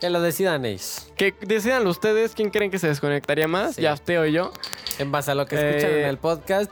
[0.00, 1.06] Que lo decidan ellos.
[1.16, 3.82] Que decidan ustedes quién creen que se desconectaría más, Sí.
[3.82, 4.52] Yafté o yo.
[4.98, 6.02] En base a lo que escuchan Eh.
[6.02, 6.70] en el podcast,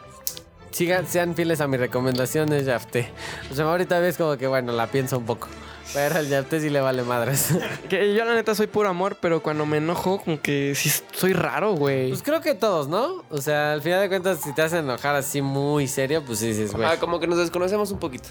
[0.73, 3.11] sigan, sean fieles a mis recomendaciones, Yafté.
[3.51, 5.49] O sea, ahorita ves como que, bueno, la pienso un poco.
[5.93, 7.55] Pero al Yafté sí le vale madres.
[7.89, 11.33] Que yo la neta soy puro amor, pero cuando me enojo, como que sí soy
[11.33, 12.09] raro, güey.
[12.09, 13.23] Pues creo que todos, ¿no?
[13.31, 16.49] O sea, al final de cuentas, si te hacen enojar así muy serio, pues sí
[16.49, 16.87] dices, güey.
[16.87, 18.31] Ah, como que nos desconocemos un poquito.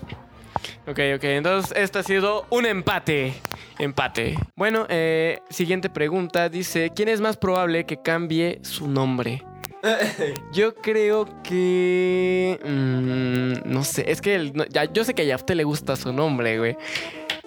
[0.87, 3.35] Ok, ok, entonces este ha sido un empate.
[3.77, 4.37] Empate.
[4.55, 6.49] Bueno, eh, siguiente pregunta.
[6.49, 9.43] Dice, ¿quién es más probable que cambie su nombre?
[10.53, 12.59] Yo creo que...
[12.63, 16.57] mm, no sé, es que ya, yo sé que a Yafte le gusta su nombre,
[16.57, 16.77] güey.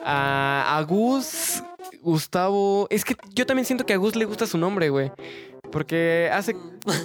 [0.05, 1.63] A, a Gus,
[2.03, 2.87] Gustavo...
[2.91, 5.13] Es que yo también siento que a Gus le gusta su nombre, güey.
[5.73, 6.55] Porque hace.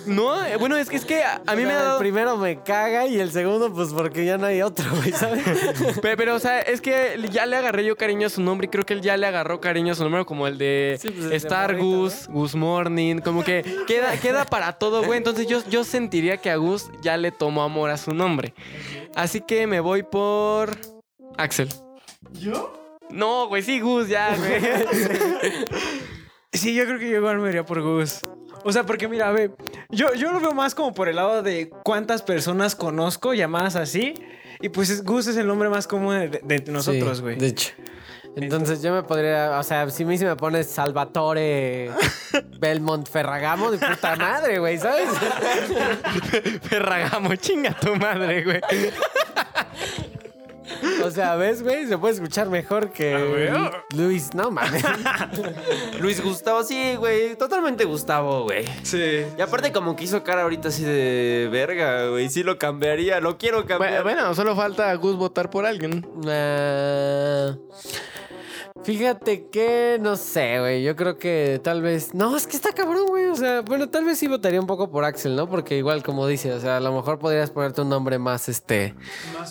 [0.05, 1.99] No, eh, bueno, es que, es que a, a mí me ha El dado.
[1.99, 5.43] primero me caga y el segundo, pues porque ya no hay otro, güey, ¿sabes?
[6.01, 8.69] Pe- Pero, o sea, es que ya le agarré yo cariño a su nombre y
[8.69, 11.23] creo que él ya le agarró cariño a su nombre, como el de Sí, pues,
[11.23, 15.17] el de Star Gus, Gus Morning, como que queda, queda para todo, güey.
[15.17, 18.53] Entonces yo, yo sentiría que a Gus ya le tomó amor a su nombre.
[19.15, 20.77] Así que me voy por
[21.37, 21.69] Axel.
[22.33, 22.73] ¿Yo?
[23.09, 24.61] No, güey, sí, Gus, ya, güey.
[26.51, 28.21] Sí, yo creo que yo igual me iría por Gus.
[28.63, 29.51] O sea, porque mira, ve,
[29.89, 34.13] yo, yo lo veo más como por el lado de cuántas personas conozco llamadas así.
[34.61, 37.35] Y pues es- Gus es el nombre más común de, de nosotros, Sí, güey.
[37.37, 37.71] De hecho.
[38.35, 41.89] Entonces yo me podría, o sea, si a mí se me pone Salvatore
[42.59, 45.07] Belmont Ferragamo, de puta madre, güey, ¿sabes?
[46.63, 48.61] Ferragamo, chinga tu madre, güey.
[51.03, 51.87] O sea, ¿ves, güey?
[51.87, 53.51] Se puede escuchar mejor que
[53.95, 54.83] Luis, no mames.
[55.99, 57.35] Luis Gustavo, sí, güey.
[57.35, 58.65] Totalmente Gustavo, güey.
[58.83, 59.23] Sí.
[59.37, 62.29] Y aparte como que hizo cara ahorita así de verga, güey.
[62.29, 64.03] Sí lo cambiaría, lo quiero cambiar.
[64.03, 66.05] Bueno, bueno, solo falta a Gus votar por alguien.
[66.27, 67.55] Ah,
[68.83, 70.83] fíjate que no sé, güey.
[70.83, 72.13] Yo creo que tal vez.
[72.13, 73.25] No, es que está cabrón, güey.
[73.25, 75.47] O sea, bueno, tal vez sí votaría un poco por Axel, ¿no?
[75.47, 78.95] Porque igual, como dice, o sea, a lo mejor podrías ponerte un nombre más este.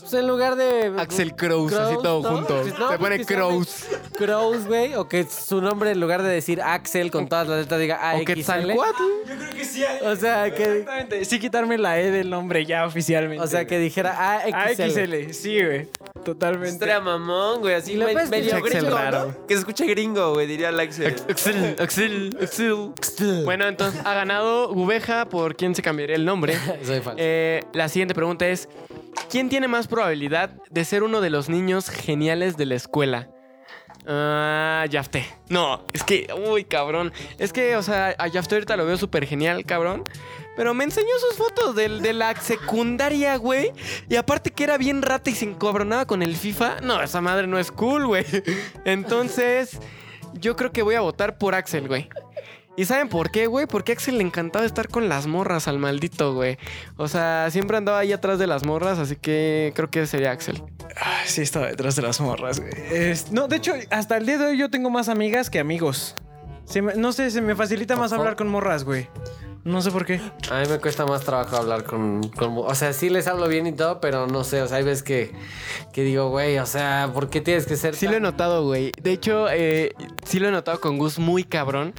[0.00, 0.92] Pues en lugar de.
[0.98, 2.36] Axel Crows, así todo ¿no?
[2.36, 2.60] junto.
[2.62, 3.86] Pues no, Se pues pone que llame Crows.
[4.16, 4.94] Crows, güey.
[4.94, 8.18] O que su nombre, en lugar de decir Axel con todas las letras, diga O
[8.18, 8.24] AXL.
[8.24, 9.02] Quetzalcoatl.
[9.26, 9.84] Yo creo que sí.
[10.04, 10.62] O sea, que.
[10.62, 11.24] Exactamente.
[11.24, 13.42] Sí, quitarme la E del nombre ya oficialmente.
[13.44, 14.82] O sea, que dijera AXL.
[14.82, 15.32] AXL.
[15.32, 15.88] Sí, güey.
[16.24, 16.70] Totalmente.
[16.70, 17.74] Estaría mamón, güey.
[17.74, 18.96] Así medio gringo,
[19.48, 21.14] Que se escuche gringo, güey, diría el Axel.
[21.28, 22.92] Axel, Axel, Axel.
[23.44, 26.56] Bueno, entonces ha ganado Gubeja por quién se cambiaría el nombre.
[26.84, 27.16] Soy falso.
[27.18, 28.68] Eh, la siguiente pregunta es:
[29.30, 33.28] ¿Quién tiene más probabilidad de ser uno de los niños geniales de la escuela?
[34.10, 35.26] Ah, Yafte.
[35.50, 37.12] No, es que, uy, cabrón.
[37.38, 40.02] Es que, o sea, a Yafte ahorita lo veo súper genial, cabrón.
[40.56, 43.70] Pero me enseñó sus fotos del- de, la secundaria, güey.
[44.08, 46.80] Y aparte que era bien rata y se encabronaba con el FIFA.
[46.82, 48.24] No, esa madre no es cool, güey.
[48.84, 49.78] Entonces,
[50.34, 52.08] yo creo que voy a votar por Axel, güey.
[52.78, 53.66] ¿Y saben por qué, güey?
[53.66, 56.58] Porque a Axel le encantaba estar con las morras al maldito, güey.
[56.96, 60.62] O sea, siempre andaba ahí atrás de las morras, así que creo que sería Axel.
[61.02, 62.70] Ah, sí, estaba detrás de las morras, güey.
[62.92, 66.14] Es- no, de hecho, hasta el día de hoy yo tengo más amigas que amigos.
[66.66, 69.08] Se me- no sé, se me facilita más hablar con morras, güey.
[69.64, 70.20] No sé por qué.
[70.50, 73.66] A mí me cuesta más trabajo hablar con, con- O sea, sí les hablo bien
[73.66, 74.62] y todo, pero no sé.
[74.62, 75.32] O sea, hay veces que,
[75.92, 78.64] que digo, güey, o sea, ¿por qué tienes que ser Sí tan- lo he notado,
[78.64, 78.92] güey.
[79.02, 81.92] De hecho, eh, sí lo he notado con Gus muy cabrón.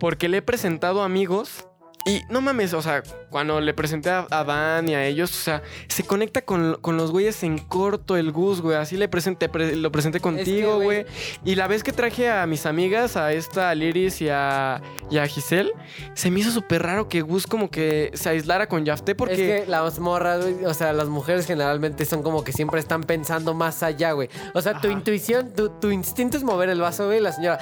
[0.00, 1.66] Porque le he presentado amigos.
[2.06, 5.62] Y no mames, o sea, cuando le presenté a, Dan y a ellos, o sea,
[5.86, 8.78] se conecta con, con los güeyes en corto el Gus, güey.
[8.78, 11.06] Así le presenté, pre- lo presenté contigo, güey- güey.
[11.44, 15.18] Y la vez que traje a mis amigas, a esta a Liris y a, y
[15.18, 15.72] a Giselle,
[16.14, 19.58] se me hizo súper raro que Gus como que se aislara con Yafté porque...
[19.58, 23.02] Es que las morras, güey, o sea, las mujeres generalmente son como que siempre están
[23.02, 24.30] pensando más allá, güey.
[24.54, 27.20] O sea, tu intuición, tu, tu instinto es mover el vaso, güey.
[27.20, 27.58] La señora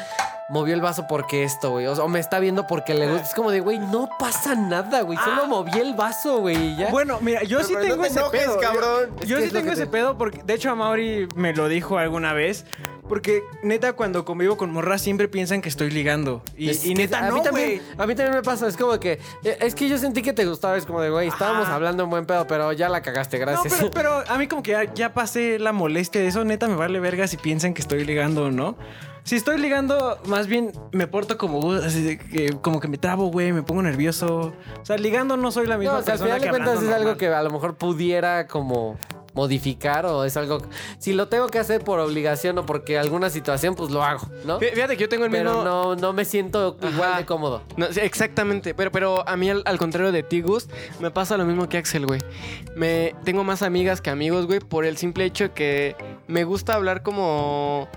[0.48, 1.86] movió el vaso porque esto, güey.
[1.86, 3.26] O, me está viendo porque le gusta.
[3.28, 5.18] Es como de, güey, no pasa nada, güey.
[5.18, 6.90] Solo moví el vaso, güey, y ya.
[6.90, 8.54] Bueno, mira, yo sí pero tengo no te ese enojes, pedo.
[8.54, 9.10] Yo- cabrón.
[9.26, 11.68] Yo, Es que sí tengo ese te- pedo porque, de hecho, a Mauri me lo
[11.68, 12.64] dijo alguna vez.
[13.08, 16.42] Porque neta, cuando convivo con morras siempre piensan que estoy ligando.
[16.56, 19.00] Y, Es y neta, a no, mí también, a mí también me pasa, es como
[19.00, 22.04] que eh, es que yo sentí que te gustaba, es como de, güey, estábamos hablando
[22.04, 23.74] en buen pedo, pero ya la cagaste, No, gracias.
[23.78, 26.44] pero, pero a mí como que ya, ya pasé la molestia de eso.
[26.44, 28.76] Neta, me vale verga si piensan que estoy ligando o no.
[29.24, 33.26] Si estoy ligando, más bien me porto como, así de que, como que me trabo,
[33.26, 34.54] güey, me pongo nervioso.
[34.80, 36.82] O sea, ligando no soy la misma No, o sea, al persona final de cuentas
[36.82, 38.96] es algo que a lo mejor pudiera como
[39.34, 40.58] modificar o es algo
[40.98, 44.58] si lo tengo que hacer por obligación o porque alguna situación pues lo hago, ¿no?
[44.60, 45.64] Fí- Fíjate que yo tengo el Pero mismo...
[45.64, 47.62] no no me siento igual de cómodo.
[47.76, 50.68] No, exactamente, pero, pero a mí al, al contrario de ti, Gus,
[51.00, 52.20] me pasa lo mismo que Axel, güey.
[52.74, 56.74] Me tengo más amigas que amigos, güey, por el simple hecho de que me gusta
[56.74, 57.88] hablar como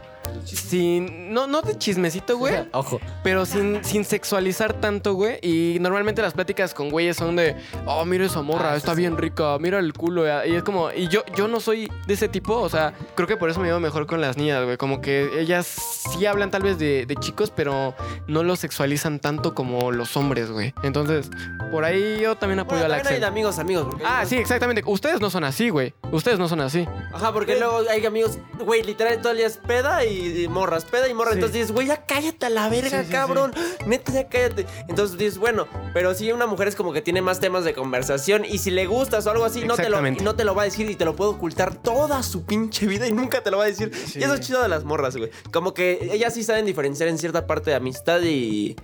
[0.46, 3.00] sin no no de chismecito, güey, Ojo.
[3.24, 5.40] pero sin, sin sexualizar tanto, güey.
[5.42, 7.56] Y normalmente las pláticas con güeyes son de,
[7.86, 10.26] oh, mira esa morra, Ah, está bien rica, mira el culo.
[10.46, 13.38] Y es como, y yo, yo no soy de ese tipo, o sea, creo que
[13.38, 14.78] por eso me llevo mejor con las niñas, güey.
[14.78, 17.94] Como que ellas sí hablan tal vez de, de chicos, pero
[18.28, 20.74] no lo sexualizan tanto como los hombres, güey.
[20.84, 21.30] Entonces,
[21.72, 23.22] por ahí yo también apoyo Bueno, también hay Axel.
[23.22, 23.86] de amigos, amigos.
[23.90, 24.84] porque Ah, hay- sí, exactamente.
[24.86, 25.94] Ustedes no son así, güey.
[26.12, 26.88] Ustedes no son así.
[27.14, 30.48] Ajá, porque luego hay amigos, güey, literal todo el día es peda y y, y
[30.48, 31.34] morras, peda y morras.
[31.34, 31.40] Sí.
[31.40, 33.54] Entonces dices, güey, ya cállate a la verga, Sí, cabrón.
[33.86, 34.66] Neta, ya cállate.
[34.88, 38.46] Entonces dices, bueno, pero si una mujer es como que tiene más temas de conversación
[38.46, 40.66] y si le gustas o algo así, no te, lo, no te lo va a
[40.66, 43.64] decir y te lo puede ocultar toda su pinche vida y nunca te lo va
[43.66, 43.92] a decir.
[44.16, 45.32] Y eso es chido de las morras, güey.
[45.52, 48.76] Como que ellas sí saben diferenciar en cierta parte de amistad y.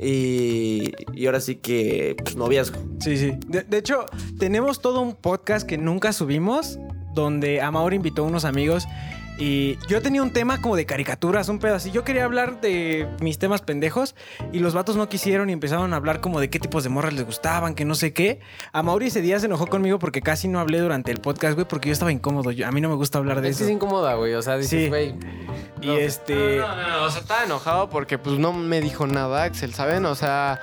[0.00, 2.78] Y, y ahora sí que, pues, noviazgo.
[3.00, 3.32] Sí, sí.
[3.46, 4.06] De, de hecho,
[4.38, 6.78] tenemos todo un podcast que nunca subimos,
[7.14, 8.84] donde Amaur invitó a unos amigos
[9.38, 11.90] y yo tenía un tema como de caricaturas, un pedo así.
[11.90, 14.14] Yo quería hablar de mis temas pendejos
[14.52, 17.12] y los vatos no quisieron y empezaron a hablar como de qué tipos de morras
[17.14, 18.40] les gustaban, que no sé qué.
[18.72, 21.88] Amauri ese día se enojó conmigo porque casi no hablé durante el podcast, güey, porque
[21.88, 22.52] yo estaba incómodo.
[22.52, 23.64] Yo- a mí no me gusta hablar de Es eso.
[23.64, 24.34] es incómoda, güey.
[24.34, 25.14] O sea, dices, güey.
[25.80, 26.58] Y este...
[26.58, 30.06] No, no, no, o sea, estaba enojado porque pues no me dijo nada Axel, ¿saben?
[30.06, 30.60] O sea,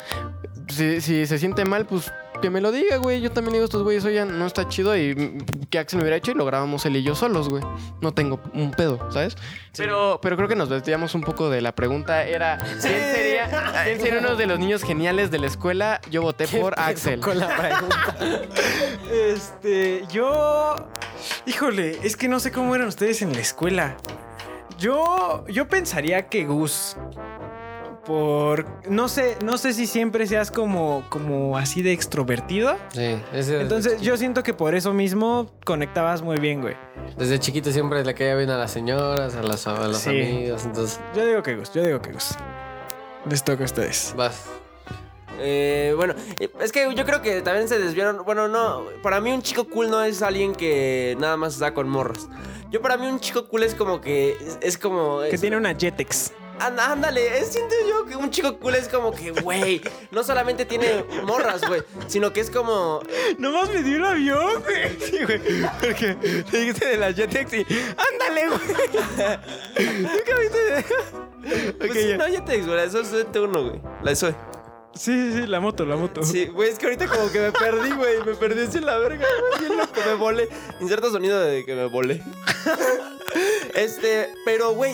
[0.69, 3.21] si, si se siente mal, pues que me lo diga, güey.
[3.21, 5.37] Yo también digo a estos güeyes, oye, no está chido y
[5.69, 7.63] que Axel me hubiera hecho y lo grabamos él y yo solos, güey.
[8.01, 9.37] No tengo un pedo, ¿sabes?
[9.77, 12.23] Pero, pero creo que nos desviamos un poco de la pregunta.
[12.25, 16.01] Era, ¿quién sería, ¿quién sería uno de los niños geniales de la escuela?
[16.09, 17.21] Yo voté por Axel.
[17.21, 18.17] Con la pregunta.
[19.11, 20.75] Este, yo.
[21.45, 23.97] Híjole, es que no sé cómo eran ustedes en la escuela.
[24.79, 25.45] Yo.
[25.47, 26.95] Yo pensaría que Gus.
[28.05, 28.65] Por.
[28.89, 31.03] No sé, no sé si siempre seas como.
[31.09, 32.75] como así de extrovertido.
[32.93, 36.75] Sí, ese- Entonces, yo siento que por eso mismo conectabas muy bien, güey.
[37.17, 40.09] Desde chiquito siempre le caía bien a las señoras, a, las, a los Sí.
[40.09, 40.65] amigos.
[40.65, 42.31] Entonces, Yo digo que Gus, yo digo que Gus.
[43.29, 44.13] Les toca a ustedes.
[44.17, 44.45] vas.
[45.43, 48.23] Eh, bueno, eh, es que yo creo que también se desviaron.
[48.25, 51.87] Bueno, no, para mí un chico cool no es alguien que nada más está con
[51.89, 52.27] morras.
[52.69, 55.57] Yo para mí un chico cool es como que es, es como Que es- tiene
[55.57, 56.33] una Jetex.
[56.67, 60.65] Anda- Ándale, es- siento yo que un chico cool es como que, güey, no solamente
[60.65, 63.01] tiene morras, güey, sino que es como
[63.37, 64.97] Nomás me dio el avión, güey.
[64.99, 65.39] Sí, güey.
[65.81, 66.15] Porque
[66.49, 67.65] te dijiste de la Jetex y.
[67.97, 69.91] ¡Ándale, güey!
[70.01, 70.85] Nunca viste.
[71.77, 73.81] Pues Ok, sí, no, la de Zoe es de T1, güey.
[74.03, 74.35] La Zoe.
[74.93, 76.21] Sí, sí, sí, la moto, la moto.
[76.23, 78.23] Sí, güey, es que ahorita como que me perdí, güey.
[78.25, 79.59] Me perdí así en la verga, güey.
[79.67, 80.49] Bien loco, me volé.
[80.81, 82.21] Inserta sonido de que me volé.
[83.73, 84.93] este, pero, güey,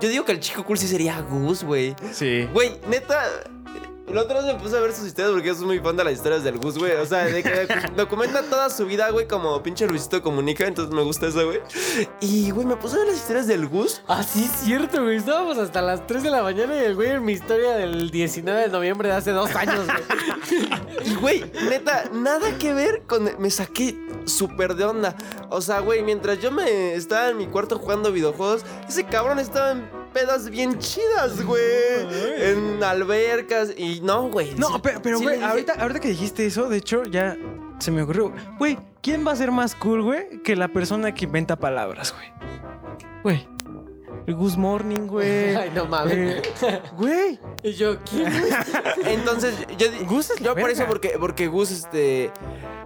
[0.00, 1.94] yo digo que el chico cool sí sería Gus, güey.
[2.12, 2.48] Sí.
[2.52, 3.22] Güey, neta.
[4.12, 6.14] La otra vez me puse a ver sus historias porque soy muy fan de las
[6.14, 6.92] historias del Gus, güey.
[6.92, 10.66] O sea, de que documenta toda su vida, güey, como pinche Luisito comunica.
[10.66, 11.60] Entonces me gusta eso, güey.
[12.20, 14.02] Y, güey, me puse a ver las historias del Gus.
[14.08, 15.16] Ah, sí, es cierto, güey.
[15.16, 18.62] Estábamos hasta las 3 de la mañana y el güey en mi historia del 19
[18.62, 20.68] de noviembre de hace dos años, güey.
[21.04, 23.30] Y, güey, neta, nada que ver con...
[23.38, 25.16] Me saqué súper de onda.
[25.48, 29.72] O sea, güey, mientras yo me estaba en mi cuarto jugando videojuegos, ese cabrón estaba
[29.72, 31.62] en pedas bien chidas, güey.
[32.40, 34.54] En albercas y no, güey.
[34.56, 37.36] No, pero, pero, sí güey, ahorita, ahorita que dijiste eso, de hecho, ya
[37.78, 38.32] se me ocurrió.
[38.58, 42.32] Güey, ¿quién va a ser más cool, güey, que la persona que inventa palabras, güey?
[43.22, 43.57] Güey.
[44.28, 45.56] El Gus Morning, güey.
[45.56, 46.14] Ay, no mames.
[46.62, 47.38] Eh, Güey.
[47.62, 48.30] Y yo, ¿quién?
[49.06, 52.30] Entonces, yo, Gus es la yo por eso, porque, porque Gus, este.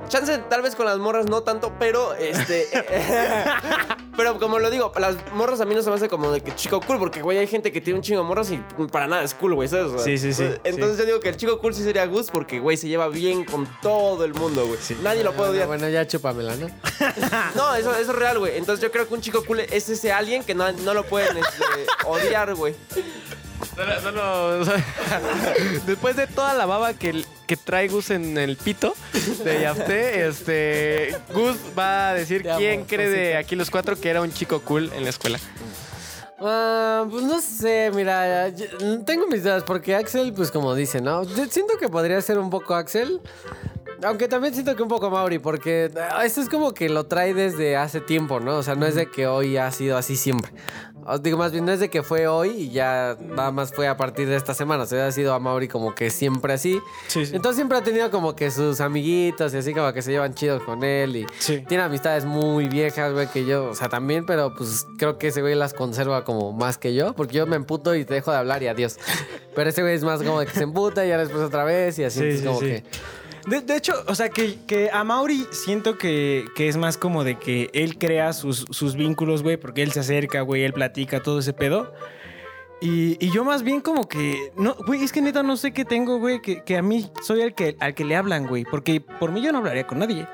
[0.09, 2.69] Chance, tal vez con las morras no tanto, pero este.
[4.17, 6.55] pero como lo digo, las morras a mí no se me hace como de que
[6.55, 8.59] chico cool, porque, güey, hay gente que tiene un chingo de morras y
[8.93, 10.01] para nada es cool, güey, ¿sabes?
[10.03, 12.77] Sí, sí, sí, Entonces yo digo que el chico cool sí sería Gus, porque, güey,
[12.77, 14.79] se lleva bien con todo el mundo, güey.
[15.03, 15.67] Nadie lo puede odiar.
[15.67, 16.69] Bueno, ya chúpamela, ¿no?
[17.57, 18.59] No, eso, eso es real, güey.
[18.59, 21.32] Entonces yo creo que un chico cool es ese alguien que no, no lo pueden
[21.37, 22.75] este, odiar, güey.
[23.77, 24.85] Solo, solo- o sea,
[25.87, 28.95] después de toda la baba que, que trae Gus en el pito
[29.45, 33.99] de Yafté, este, Gus va a decir Te amo, quién cree de aquí los cuatro
[33.99, 35.39] que era un chico cool en la escuela.
[36.41, 38.67] Ah, pues no sé, mira, yo-
[39.05, 41.23] tengo mis dudas porque Axel, pues como dice, ¿no?
[41.23, 43.21] Yo siento que podría ser un poco Axel,
[44.03, 47.33] aunque también siento que un poco Mauri, porque ah, esto es como que lo trae
[47.33, 48.57] desde hace tiempo, ¿no?
[48.59, 50.53] O sea, no es de que hoy ha sido así siempre.
[51.07, 53.89] Os digo, más bien no es de que fue hoy y ya nada más fue
[53.89, 54.85] a partir de esta semana.
[54.85, 56.81] O sea, ha sido a Mauri como que siempre así.
[57.09, 57.35] Sí, sí.
[57.37, 60.63] Entonces siempre ha tenido como que sus amiguitos y así como que se llevan chidos
[60.63, 61.65] con él y Sí.
[61.69, 65.41] tiene amistades muy viejas, güey, que yo, o sea, también, pero pues creo que ese
[65.43, 68.39] güey las conserva como más que yo, porque yo me emputo y te dejo de
[68.39, 68.99] hablar y adiós.
[69.55, 71.99] Pero ese güey es más como de que se emputa y ahora después otra vez
[71.99, 72.67] y así, sí, como sí.
[72.67, 72.85] que...
[73.47, 77.25] De, de hecho, o sea, que, que a Mauri siento que, que es más como
[77.25, 81.21] de que él crea sus, sus vínculos, güey, porque él se acerca, güey, él platica
[81.23, 81.93] todo ese pedo.
[82.81, 85.85] Y, y yo más bien como que, no, güey, es que neta no sé qué
[85.85, 89.01] tengo, güey, que, que a mí soy el que, al que le hablan, güey, porque
[89.01, 90.27] por mí yo no hablaría con nadie.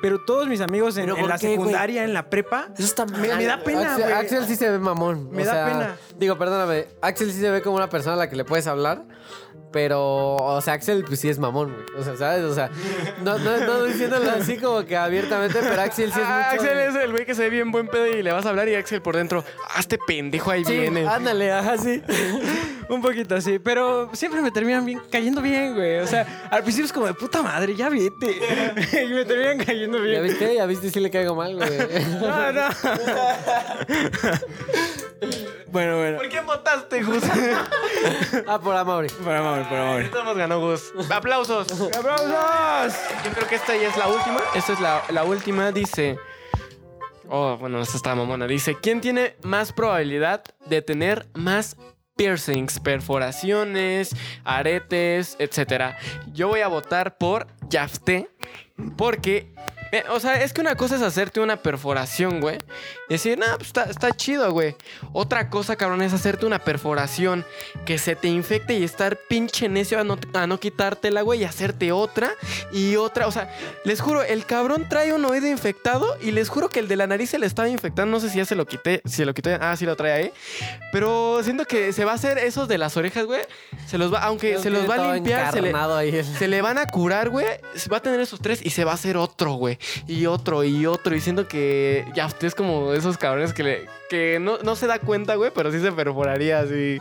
[0.00, 2.84] Pero todos mis amigos en, ¿Pero en por la qué, secundaria, en la prepa, Eso
[2.84, 3.64] está me, mal, me da güey.
[3.64, 4.14] pena, Axel, güey.
[4.14, 5.28] Axel sí se ve mamón.
[5.32, 5.96] Me o da sea, pena.
[6.16, 6.86] Digo, perdóname.
[7.02, 9.02] Axel sí se ve como una persona a la que le puedes hablar.
[9.70, 12.00] Pero, o sea, Axel pues sí es mamón, güey.
[12.00, 12.42] O sea, ¿sabes?
[12.44, 12.70] O sea,
[13.22, 16.62] no, no, no diciéndolo así como que abiertamente, pero Axel sí es Ah, mucho...
[16.62, 18.66] Axel es el güey que se ve bien buen pedo y le vas a hablar
[18.68, 21.06] y Axel por dentro, ah, este pendejo ahí Sí, viene.
[21.06, 22.02] ándale, ajá, sí.
[22.88, 25.98] Un poquito así, pero siempre me terminan bien, cayendo bien, güey.
[25.98, 28.38] O sea, al principio es como de puta madre, ya vete.
[29.04, 30.22] y me terminan cayendo ¿Ya bien.
[30.22, 30.54] viste?
[30.54, 30.88] ¿Ya viste?
[30.90, 31.68] Sí le caigo mal, güey.
[32.20, 32.68] No, no.
[35.70, 36.16] Bueno, bueno.
[36.18, 37.22] ¿Por qué votaste, Gus?
[38.46, 39.08] ah, por Amaury.
[39.08, 39.94] Por amor, por amor.
[39.94, 40.92] Ahorita nos ganó Gus.
[41.10, 41.68] ¡Aplausos!
[41.96, 43.00] ¡Aplausos!
[43.24, 44.40] Yo creo que esta ya es la última.
[44.54, 45.72] Esta es la, la última.
[45.72, 46.18] Dice.
[47.28, 48.46] Oh, bueno, esta está mamona.
[48.46, 51.76] Dice: ¿Quién tiene más probabilidad de tener más
[52.16, 55.98] piercings, perforaciones, aretes, etcétera?
[56.32, 58.30] Yo voy a votar por Yafté.
[58.96, 59.52] Porque.
[59.92, 62.58] Eh, o sea, es que una cosa es hacerte una perforación, güey.
[63.08, 64.76] Y decir, nah, pues está, está chido, güey.
[65.12, 67.44] Otra cosa, cabrón, es hacerte una perforación
[67.86, 71.44] que se te infecte y estar pinche necio a no, a no quitártela, güey, y
[71.44, 72.30] hacerte otra
[72.72, 73.26] y otra.
[73.26, 73.50] O sea,
[73.84, 77.06] les juro, el cabrón trae un oído infectado y les juro que el de la
[77.06, 78.10] nariz se le estaba infectando.
[78.10, 79.54] No sé si ya se lo quité, si lo quité.
[79.60, 80.32] Ah, sí lo trae ahí.
[80.92, 83.42] Pero siento que se va a hacer esos de las orejas, güey.
[83.86, 86.78] Se los va, aunque se los va a limpiar, se le, ahí se le van
[86.78, 87.46] a curar, güey.
[87.92, 89.77] Va a tener esos tres y se va a hacer otro, güey.
[90.06, 91.14] Y otro, y otro.
[91.14, 94.86] Y siento que ya usted es como esos cabrones que, le, que no, no se
[94.86, 97.00] da cuenta, güey, pero sí se perforaría así.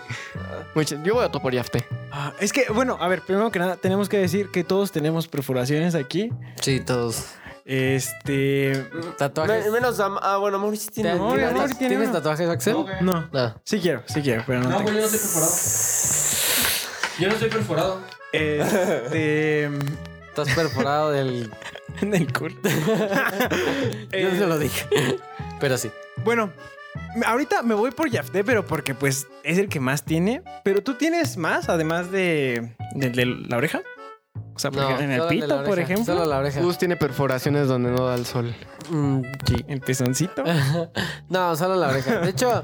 [1.03, 1.85] Yo voy a por Yafte.
[2.11, 5.27] Ah, es que, bueno, a ver, primero que nada, tenemos que decir que todos tenemos
[5.27, 6.31] perforaciones aquí.
[6.61, 7.25] Sí, todos.
[7.65, 8.85] Este.
[9.17, 9.65] Tatuajes.
[9.65, 10.05] Me- menos a...
[10.21, 11.17] Ah, bueno, Mauricio sí tiene...
[11.19, 12.11] Tiene ¿Tienes uno.
[12.13, 12.77] tatuajes, Axel?
[13.01, 13.27] No.
[13.31, 13.55] No.
[13.65, 14.77] Sí quiero, sí quiero, pero no.
[14.77, 14.89] tengo.
[14.91, 15.51] yo no estoy perforado.
[17.19, 18.01] Yo no estoy perforado.
[18.31, 19.69] Este.
[20.38, 21.52] Estás perforado del...
[22.02, 22.56] en el culo.
[24.12, 24.86] Yo no se lo dije.
[25.60, 25.89] Pero sí.
[26.23, 26.52] Bueno,
[27.26, 30.43] ahorita me voy por Yafté, pero porque pues es el que más tiene.
[30.63, 33.82] Pero tú tienes más, además de, de, de la oreja.
[34.54, 36.06] O sea, No, en el pito, por ejemplo.
[36.06, 36.62] Solo la oreja.
[36.62, 38.56] Gus tiene perforaciones donde no da el sol.
[38.89, 39.65] Mm, sí.
[39.67, 40.43] El pezoncito.
[41.30, 42.19] No, solo la oreja.
[42.19, 42.63] De hecho,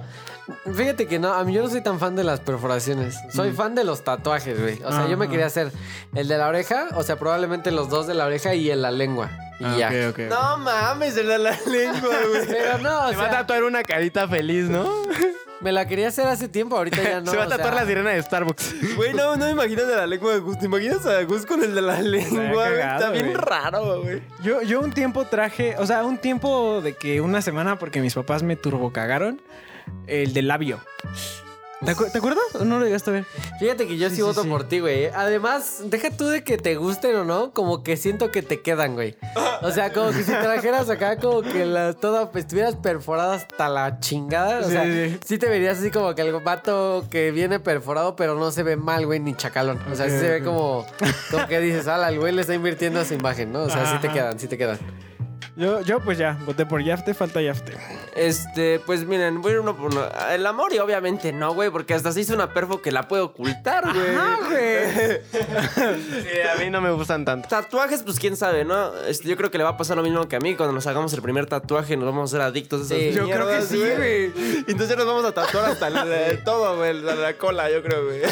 [0.76, 3.16] fíjate que no, a mí yo no soy tan fan de las perforaciones.
[3.34, 4.82] Soy fan de los tatuajes, güey.
[4.84, 5.32] O sea, yo me Ajá.
[5.32, 5.72] quería hacer
[6.16, 8.92] el de la oreja, o sea, probablemente los dos de la oreja y el la
[8.92, 9.30] lengua.
[9.60, 10.10] Y Ah, ya.
[10.10, 10.20] ok, ok.
[10.30, 12.48] No mames, el de la lengua, güey.
[12.48, 14.90] Pero no, o Se va a tatuar una carita feliz, ¿no?
[15.62, 17.32] me la quería hacer hace tiempo, ahorita ya no.
[17.32, 18.76] Se va a o tatuar sea, la sirena de Starbucks.
[18.98, 20.60] Güey, no, no me imaginas de la lengua de Gus.
[20.60, 22.80] ¿Te imaginas a Gus con el de la lengua, güey?
[22.80, 24.22] cagado, Está bien raro, güey.
[24.44, 28.14] Yo, yo un tiempo traje, o sea, un tiempo de que una semana, porque mis
[28.14, 29.42] papás me turbocagaron,
[30.08, 30.80] el del labio.
[31.86, 32.44] ¿Te, acu- te acuerdas?
[32.54, 33.26] ¿O no lo llegaste a ver?
[33.60, 34.48] Fíjate que yo sí, voto sí.
[34.48, 35.08] por ti, güey.
[35.08, 38.94] Además, deja tú de que te gusten o no, como que siento que te quedan,
[38.94, 39.18] güey.
[39.62, 44.00] O sea, como que si trajeras acá como que la, toda estuvieras perforada hasta la
[44.00, 44.60] chingada.
[44.62, 45.20] O Sí, sea, sí.
[45.26, 45.38] sí.
[45.38, 49.06] te verías así como que el vato que viene perforado, pero no se ve mal,
[49.06, 49.78] güey, ni chacalón.
[49.92, 50.86] O sea, sí se ve como,
[51.32, 53.60] como que dices, ala, el güey le está invirtiendo a su imagen, ¿no?
[53.64, 54.80] O sea, sí te quedan, sí te quedan.
[55.56, 57.74] Yo, yo pues ya, voté por Yafte, falta Yafte.
[58.16, 60.02] Este, pues miren, voy a ir uno por uno.
[60.32, 63.22] El amor y obviamente no, güey, porque hasta se hizo una perfo que la puede
[63.22, 64.04] ocultar, güey.
[65.24, 67.48] Sí, a mí no me gustan tanto.
[67.50, 68.96] Tatuajes, pues quién sabe, ¿no?
[69.06, 70.56] Este, yo creo que le va a pasar lo mismo que a mí.
[70.56, 73.12] Cuando nos hagamos el primer tatuaje, nos vamos a ser adictos a esas Sí.
[73.14, 74.32] Yo creo que sí, güey.
[74.68, 78.06] Entonces nos vamos a tatuar hasta el- el todo, güey, la, la cola, yo creo,
[78.06, 78.22] güey.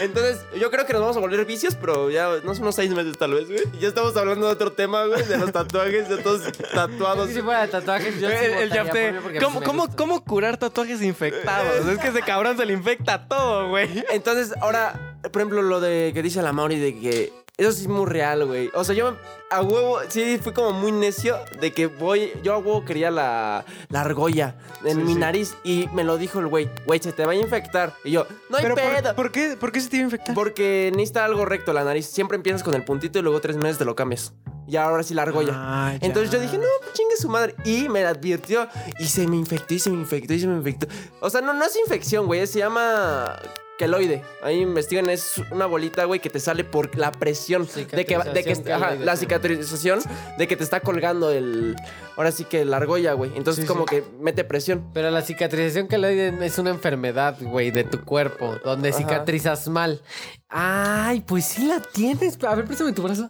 [0.00, 2.90] Entonces, yo creo que nos vamos a volver vicios, pero ya, no son unos seis
[2.92, 3.60] meses tal vez, güey.
[3.80, 6.42] Ya estamos hablando de otro tema, güey, de los tatuajes, de todos
[6.74, 7.30] tatuados.
[7.30, 9.64] Si fuera de tatuajes, yo sí el el votaría Yafte, por mí porque ¿cómo, sí
[9.66, 9.96] cómo, gusta.
[9.96, 11.86] ¿cómo curar tatuajes infectados?
[11.86, 14.04] Es que ese cabrón se le infecta todo, güey.
[14.10, 17.88] Entonces, ahora, por ejemplo, lo de que dice la Mauri de que eso sí es
[17.88, 18.70] muy real, güey.
[18.74, 19.16] O sea, yo
[19.50, 23.64] a huevo, sí fui como muy necio de que voy, yo a huevo quería la,
[23.88, 27.32] la argolla en mi nariz y me lo dijo el güey, güey, se te va
[27.32, 27.94] a infectar.
[28.04, 29.02] Y yo, no hay Pero pedo.
[29.02, 30.34] por, ¿por qué, ¿por qué se te iba a infectar?
[30.34, 32.04] Porque necesita algo recto la nariz.
[32.06, 34.34] Siempre empiezas con el puntito y luego tres meses te lo cambias.
[34.66, 35.52] Y ahora sí la argolla.
[35.54, 35.94] Ah.
[36.00, 37.54] Entonces yo dije, no, pues chingue su madre.
[37.64, 38.68] Y me advirtió.
[38.98, 40.86] Y se me infectó y se me infectó y se me infectó.
[41.20, 42.46] O sea, no, no es infección, güey.
[42.46, 43.38] Se llama
[43.76, 44.22] queloide.
[44.42, 47.66] Ahí investigan, es una bolita, güey, que te sale por la presión.
[47.74, 49.20] De que, de que ajá, queloide, la sí.
[49.20, 50.00] cicatrización
[50.38, 51.76] de que te está colgando el.
[52.16, 53.32] Ahora sí que la argolla, güey.
[53.36, 54.90] Entonces, como que mete presión.
[54.92, 58.98] Pero la cicatrización que le es una enfermedad, güey, de tu cuerpo, donde Ajá.
[58.98, 60.02] cicatrizas mal.
[60.48, 62.42] Ay, pues sí la tienes.
[62.44, 63.28] A ver, préstame tu brazo.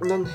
[0.00, 0.30] ¿Dónde?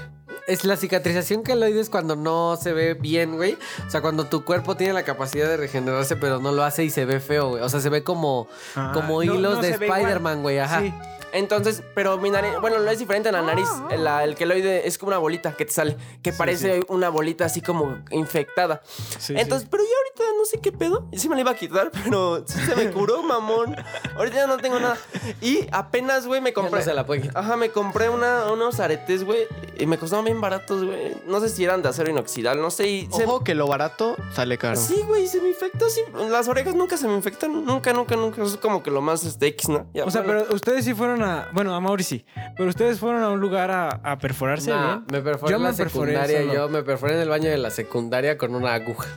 [0.47, 3.57] Es la cicatrización queloide es cuando no se ve bien, güey.
[3.87, 6.89] O sea, cuando tu cuerpo tiene la capacidad de regenerarse, pero no lo hace y
[6.89, 7.63] se ve feo, güey.
[7.63, 9.69] O sea, se ve como, Ah, como no- hilos no de.
[9.71, 10.59] Spider-Man, güey.
[10.59, 10.81] Ajá.
[10.81, 10.93] Sí.
[11.33, 13.67] Entonces, pero mi nariz, bueno, lo es diferente en la nariz.
[13.97, 17.59] La- el queloide es como una bolita que te sale, que parece una bolita así
[17.61, 18.81] como infectada.
[19.19, 19.89] Sí, Entonces, pero yo
[20.23, 21.07] ahorita no sé qué pedo.
[21.11, 23.75] Y sí me la iba a quitar, pero sí se me curó, mamón.
[24.15, 24.97] Ahorita ya no tengo nada.
[25.41, 26.79] Y apenas, güey, me compré.
[26.79, 27.37] no se la puede quitar.
[27.43, 29.39] Ajá, me compré una, unos aretes, güey.
[29.79, 31.15] Y me costaron bien baratos, güey.
[31.27, 32.87] No sé si eran de acero inoxidable, no sé.
[32.87, 34.75] Y se- Ojo que lo barato sale caro.
[34.75, 35.89] Sí, güey, se me infectó.
[35.89, 36.01] Sí.
[36.29, 37.63] Las orejas nunca se me infectan.
[37.65, 38.41] Nunca, nunca, nunca.
[38.41, 39.87] Eso es como que lo más este, X, ¿no?
[39.93, 40.41] Ya, O sea, bueno.
[40.45, 41.49] pero ustedes sí fueron a.
[41.53, 42.25] Bueno, a Mauri sí.
[42.55, 45.05] Pero ustedes fueron a un lugar a, a perforarse Nah, bien.
[45.11, 46.41] me perforé Yo en la me secundaria.
[46.53, 49.07] Yo me perforé en el baño de la secundaria con una aguja.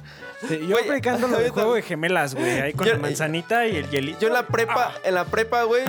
[0.49, 2.61] Sí, yo Güey, aplicando lo del juego de gemelas, güey.
[2.61, 4.21] Ahí con Yo- la manzanita y el hielito.
[4.21, 5.85] Yo en la prepa, en la prepa, güey,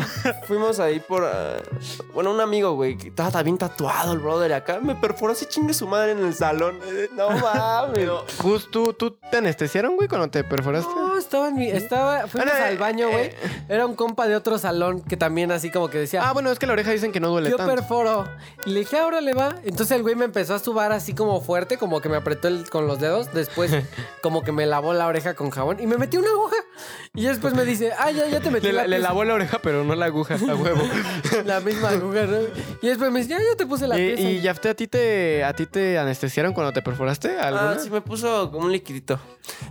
[0.47, 1.26] fuimos ahí por.
[1.26, 1.58] ah,
[2.14, 4.80] bueno, un amigo, güey, que estaba bien tatuado el brother acá.
[4.82, 6.80] Me perforó así chingue su madre en el salón.
[6.86, 8.10] Eh, No mames.
[8.41, 10.89] Gus, ¿tú, ¿tú te anestesiaron, güey, cuando te perforaste?
[10.93, 11.67] No, estaba en mi.
[11.69, 13.26] Estaba, fuimos Ah, al eh, baño, güey.
[13.28, 13.36] eh.
[13.69, 16.28] Era un compa de otro salón que también así como que decía.
[16.28, 17.74] Ah, bueno, es que la oreja dicen que no duele Yo tanto.
[17.74, 18.28] perforo.
[18.65, 19.55] Y le dije, ahora le va.
[19.63, 22.69] Entonces el güey me empezó a subar así como fuerte, como que me apretó el-
[22.69, 23.34] con los dedos.
[23.34, 23.72] Después,
[24.22, 26.57] como que me lavó la oreja con jabón y me metió una aguja.
[27.13, 29.07] Y después me dice, ah, ya, ya te metí Le, la le pieza".
[29.09, 30.82] lavó la oreja, pero no la aguja, a huevo.
[31.45, 32.38] la misma aguja, ¿no?
[32.82, 34.22] Y después me dice, ya, ya te puse la y, pieza.
[34.30, 37.38] y Yafte, ¿a ti te, a ti te anestesiaron cuando te perforaste?
[37.38, 37.72] ¿Alguna?
[37.72, 39.19] Ah, sí, me puso como un liquidito.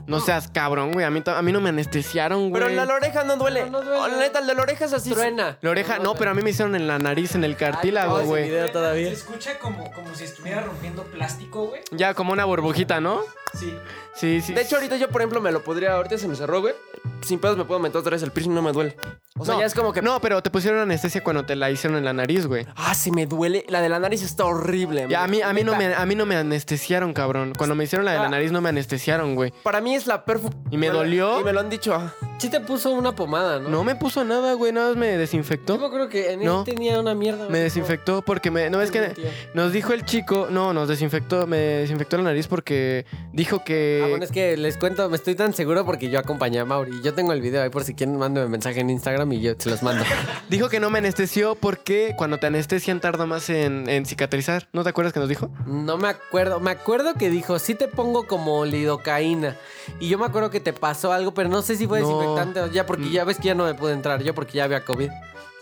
[0.07, 1.05] No seas cabrón, güey.
[1.07, 2.63] A mí, a mí no me anestesiaron, güey.
[2.63, 3.63] Pero la, la oreja no duele.
[3.65, 3.99] No, no duele.
[3.99, 5.11] Oh, la neta, el de la oreja es así.
[5.11, 5.59] Truena.
[5.61, 8.45] La oreja, no, pero a mí me hicieron en la nariz, en el cartílago, güey.
[8.45, 9.09] video todavía.
[9.09, 11.81] Se escucha como, como si estuviera rompiendo plástico, güey.
[11.91, 13.21] Ya, como una burbujita, ¿no?
[13.59, 13.75] Sí.
[14.15, 14.53] Sí, sí.
[14.55, 15.95] De hecho, ahorita yo, por ejemplo, me lo podría.
[15.95, 16.75] Ahorita se me cerró, güey.
[17.23, 18.97] Sin pedos me puedo meter otra vez el piercing, no me duele.
[19.39, 20.03] O sea, no, ya es como que.
[20.03, 22.67] No, pero te pusieron anestesia cuando te la hicieron en la nariz, güey.
[22.77, 23.65] Ah, se me duele.
[23.69, 25.07] La de la nariz está horrible.
[25.09, 27.55] Ya, a mí, a mí no me, a mí no me anestesiaron, cabrón.
[27.57, 28.29] Cuando me hicieron la de la Ah.
[28.31, 29.53] nariz no me anestesiaron, güey.
[29.63, 30.57] Para mí es la perfecta.
[30.71, 31.30] ¿Y me dolió?
[31.39, 31.95] Y me lo han dicho.
[31.95, 32.13] ah.
[32.39, 33.69] Sí te puso una pomada, ¿no?
[33.69, 34.73] No me puso nada, güey.
[34.73, 35.75] Nada más me Yo desinfectó.
[35.75, 36.61] acuerdo que en No.
[36.61, 37.49] él tenía una mierda.
[37.51, 38.71] Me desinfectó porque me.
[38.71, 39.27] No, es que Tío.
[39.53, 40.49] nos dijo el chico.
[40.51, 41.47] No, nos desinfectó.
[41.47, 43.05] Me desinfectó la nariz porque
[43.35, 44.01] dijo que.
[44.03, 47.03] Ah, bueno, es que les cuento, me estoy tan seguro porque yo acompañé a Mauri.
[47.03, 49.69] Yo tengo el video ahí por si quieren, mándenme mensaje en Instagram y yo se
[49.69, 50.03] los mando.
[50.49, 54.67] Dijo que no me anestesió porque cuando te anestesian tarda más en, en cicatrizar.
[54.73, 55.51] ¿No te acuerdas que nos dijo?
[55.67, 56.59] No me acuerdo.
[56.59, 59.57] Me acuerdo que dijo, sí te pongo como lidocaína.
[59.99, 62.07] Y yo me acuerdo que te pasó algo, pero no sé si fue No.
[62.09, 64.65] desinfectante o ya, porque ya ves que ya no me pude entrar yo porque ya
[64.65, 65.11] había COVID.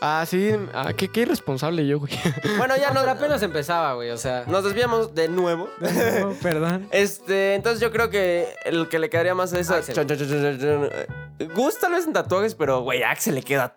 [0.01, 0.53] Ah, sí.
[0.75, 2.13] Ah, qué, qué irresponsable yo, güey.
[2.57, 4.45] Bueno, ya No, apenas empezaba, güey, o sea...
[4.47, 5.69] Nos desviamos de nuevo.
[6.43, 6.87] Perdón.
[6.93, 10.07] Este, entonces yo creo que el que le quedaría más es a chon.
[11.55, 13.75] Gus tal vez en tatuajes, pero güey, a Axel le queda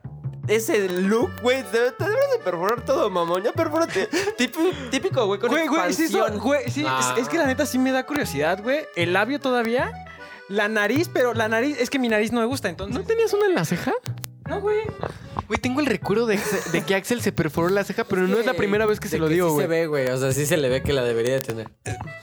[0.48, 1.64] ese look, güey.
[1.64, 3.44] Te, debes de perforar todo, mamón.
[3.44, 4.08] Ya perfórate.
[4.38, 4.60] Típico,
[4.90, 6.44] típico, güey, con Güey, güey, sí, eso- expansión.
[6.44, 7.14] güey, sí, Ah.
[7.16, 8.86] es, es que la neta sí me da curiosidad, güey.
[8.96, 9.92] El labio todavía.
[10.52, 12.96] La nariz, pero la nariz, es que mi nariz no me gusta, entonces.
[12.98, 13.94] ¿No tenías una en la ceja?
[14.48, 14.80] No, güey.
[15.48, 16.40] Güey, tengo el recuerdo de,
[16.72, 19.18] de que Axel se perforó la ceja, pero no es la primera vez que se
[19.18, 19.68] lo digo, Sí se güey.
[19.68, 21.70] ve, güey, o sea, sí se le ve que la debería de tener.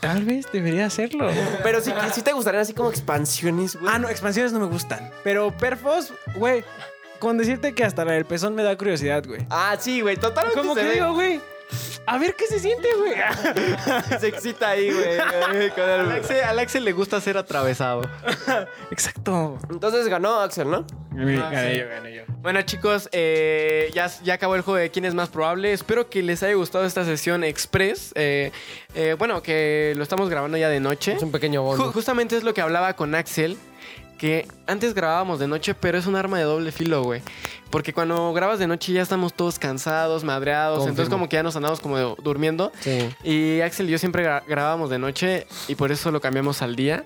[0.01, 1.29] Tal vez debería hacerlo.
[1.63, 3.91] Pero sí, sí te gustarían así como expansiones, güey.
[3.93, 5.11] ah, no, expansiones no me gustan.
[5.23, 6.63] Pero perfos, güey,
[7.19, 9.45] con decirte que hasta la del pezón me da curiosidad, güey.
[9.49, 10.93] Ah, sí, güey, totalmente Como se que ve.
[10.95, 11.39] digo, güey,
[12.15, 13.13] a ver qué se siente, güey.
[14.19, 15.17] Se excita ahí, güey.
[15.71, 18.01] con el- Axel, al Axel le gusta ser atravesado.
[18.91, 19.57] Exacto.
[19.69, 20.85] Entonces ganó Axel, ¿no?
[21.11, 22.21] gané yo, gané yo.
[22.41, 25.73] Bueno, chicos, eh, ya, ya acabó el juego de quién es más probable.
[25.73, 28.11] Espero que les haya gustado esta sesión express.
[28.15, 28.51] Eh,
[28.95, 31.13] eh, bueno, que lo estamos grabando ya de noche.
[31.13, 31.93] Es un pequeño Ju- bonus.
[31.93, 33.57] justamente es lo que hablaba con Axel.
[34.19, 37.21] Que antes grabábamos de noche, pero es un arma de doble filo, güey.
[37.71, 40.79] Porque cuando grabas de noche ya estamos todos cansados, madreados.
[40.79, 40.89] Confirmo.
[40.91, 42.71] Entonces, como que ya nos andamos como durmiendo.
[42.81, 43.09] Sí.
[43.23, 46.75] Y Axel y yo siempre gra- grabábamos de noche y por eso lo cambiamos al
[46.75, 47.03] día.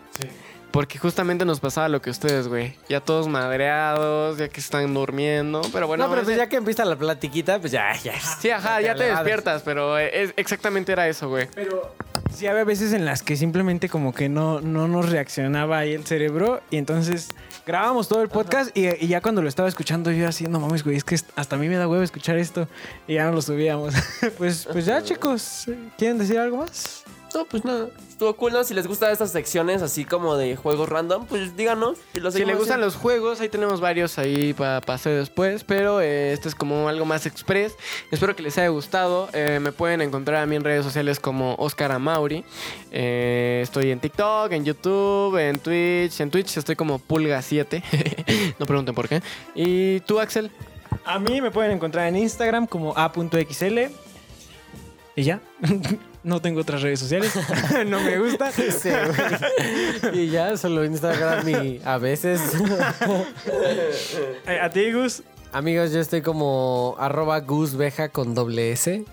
[0.71, 2.75] Porque justamente nos pasaba lo que ustedes, güey.
[2.89, 5.61] Ya todos madreados, ya que están durmiendo.
[5.71, 8.19] Pero bueno, no, pero pues ya que empieza la platiquita, pues ya, ya.
[8.19, 11.47] Sí, ajá, ya te despiertas, pero es, exactamente era eso, güey.
[11.53, 11.93] Pero
[12.35, 16.05] sí había veces en las que simplemente como que no, no nos reaccionaba ahí el
[16.05, 17.29] cerebro y entonces
[17.65, 20.83] grabábamos todo el podcast y, y ya cuando lo estaba escuchando yo así, no mames,
[20.83, 22.67] güey, es que hasta a mí me da huevo escuchar esto
[23.07, 23.93] y ya no lo subíamos.
[24.37, 25.65] pues, pues ya chicos,
[25.97, 27.02] ¿quieren decir algo más?
[27.33, 27.89] No, pues nada.
[28.07, 28.63] Estuvo cool, ¿no?
[28.63, 31.97] Si les gustan estas secciones así como de juegos random, pues díganos.
[32.13, 36.33] Y Si les gustan los juegos, ahí tenemos varios ahí para hacer después, pero eh,
[36.33, 37.75] este es como algo más express.
[38.11, 39.29] Espero que les haya gustado.
[39.33, 42.45] Eh, me pueden encontrar a mí en redes sociales como Oscar Amauri.
[42.91, 46.21] Eh, estoy en TikTok, en YouTube, en Twitch.
[46.21, 48.55] En Twitch estoy como Pulga7.
[48.59, 49.23] no pregunten por qué.
[49.55, 50.51] ¿Y tú, Axel?
[51.03, 53.79] A mí me pueden encontrar en Instagram como a.xl
[55.15, 55.41] y ya.
[56.23, 57.33] No tengo otras redes sociales.
[57.87, 58.51] no me gusta.
[58.53, 60.19] Sí, güey.
[60.25, 62.39] Y ya, solo Instagram y a veces.
[64.47, 65.23] Eh, A ti, Gus.
[65.51, 69.03] Amigos, yo estoy como arroba gusbeja con doble S.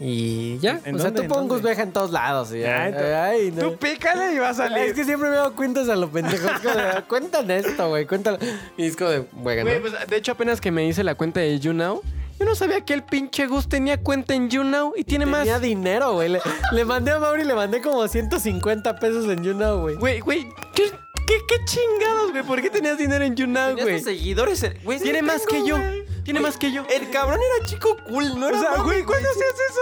[0.00, 0.80] Y ya.
[0.84, 1.20] ¿En o sea, dónde?
[1.20, 2.52] tú ¿En pon gusbeja en todos lados.
[2.54, 2.84] y ya.
[2.84, 3.70] Ay, tú- Ay, no.
[3.70, 4.94] Tú pícale y va a Es salir.
[4.94, 6.48] que siempre me hago cuentas a lo pendejo.
[6.48, 8.38] Es como de, cuentan esto, güey, cuéntalo.
[8.76, 11.58] Y es como de, Güey, pues, de hecho, apenas que me hice la cuenta de
[11.60, 12.02] YouNow,
[12.38, 15.40] yo no sabía que el pinche Gus tenía cuenta en YouNow y tiene más.
[15.42, 16.28] Tenía dinero, güey.
[16.28, 16.40] Le,
[16.72, 19.96] le mandé a Mauri, le mandé como 150 pesos en YouNow, güey.
[19.96, 20.90] Güey, güey, ¿qué,
[21.26, 22.42] qué, qué chingados, güey?
[22.42, 24.00] ¿Por qué tenías dinero en YouNow, güey?
[24.00, 24.64] seguidores.
[24.82, 25.78] Güey, sí Tiene más tengo, que yo.
[26.24, 26.84] Tiene más que yo.
[26.88, 29.80] El cabrón era chico cool, no era O sea, güey, ¿cuándo hacías eso?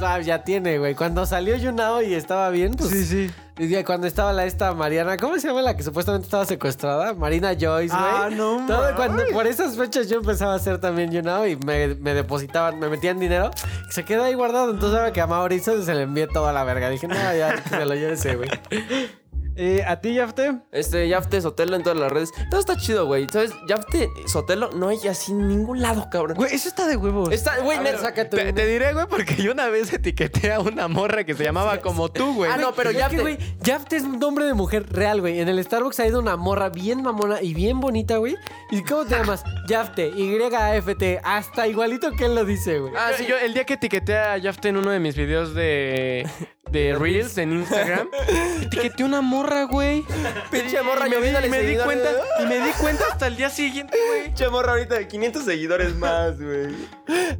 [0.00, 0.94] Ah, ya tiene, güey.
[0.94, 2.90] Cuando salió YouNow y estaba bien, pues.
[2.90, 3.30] Sí, sí.
[3.58, 7.14] Y Cuando estaba la esta Mariana, ¿cómo se llama la que supuestamente estaba secuestrada?
[7.14, 8.10] Marina Joyce, güey.
[8.12, 11.94] Ah, no Todo cuando por esas fechas yo empezaba a hacer también YouNow y me,
[11.94, 13.50] me depositaban, me metían dinero.
[13.88, 14.70] Y se quedó ahí guardado.
[14.72, 16.90] Entonces ahora que a Mauricio se le envié toda la verga.
[16.90, 18.50] Dije, no, ya, que se lo lleve ese, güey.
[19.58, 20.60] Eh, ¿A ti, Yafte?
[20.70, 22.30] Este, Yafte Sotelo en todas las redes.
[22.50, 23.26] Todo está chido, güey.
[23.32, 23.52] ¿Sabes?
[23.68, 26.36] Yafte Sotelo no hay así en ningún lado, cabrón.
[26.36, 27.32] Güey, eso está de huevos.
[27.32, 27.98] Está, güey, neta.
[27.98, 31.34] Sácate Te, un- te diré, güey, porque yo una vez etiqueté a una morra que
[31.34, 32.50] se llamaba como tú, güey.
[32.50, 33.16] Ah, no, pero Es Yafte.
[33.16, 35.40] que, güey, Yafte es un nombre de mujer real, güey.
[35.40, 38.36] En el Starbucks ha ido una morra bien mamona y bien bonita, güey.
[38.70, 39.42] ¿Y cómo te llamas?
[39.68, 41.20] Yafte, Y-A-F-T.
[41.24, 42.92] Hasta igualito que él lo dice, güey.
[42.96, 46.26] Ah, sí, yo el día que etiqueté a Jafte en uno de mis videos de,
[46.70, 48.08] de Reels en Instagram,
[48.62, 50.04] etiqueté una morra, güey.
[50.50, 52.10] Pinche morra, y me, di, me cuenta,
[52.42, 54.24] y me di cuenta hasta el día siguiente, güey.
[54.24, 56.74] Pinche morra ahorita de 500 seguidores más, güey.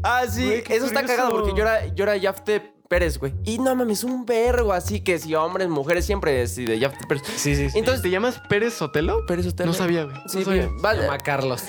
[0.03, 0.47] Ah, sí.
[0.47, 3.35] Güey, Eso está cagado porque yo era, yo era Yafte Pérez, güey.
[3.45, 7.25] Y no mames, un vergo así que si hombres, mujeres, siempre es de Yafte Pérez.
[7.37, 7.79] Sí, sí, sí.
[7.79, 9.27] Entonces, ¿Te llamas Pérez Sotelo?
[9.27, 9.73] Pérez Sotelo.
[9.73, 10.17] No sabía, güey.
[10.29, 10.69] Sí, no sabía.
[10.81, 11.01] Vale.
[11.01, 11.65] Se llama Carlos.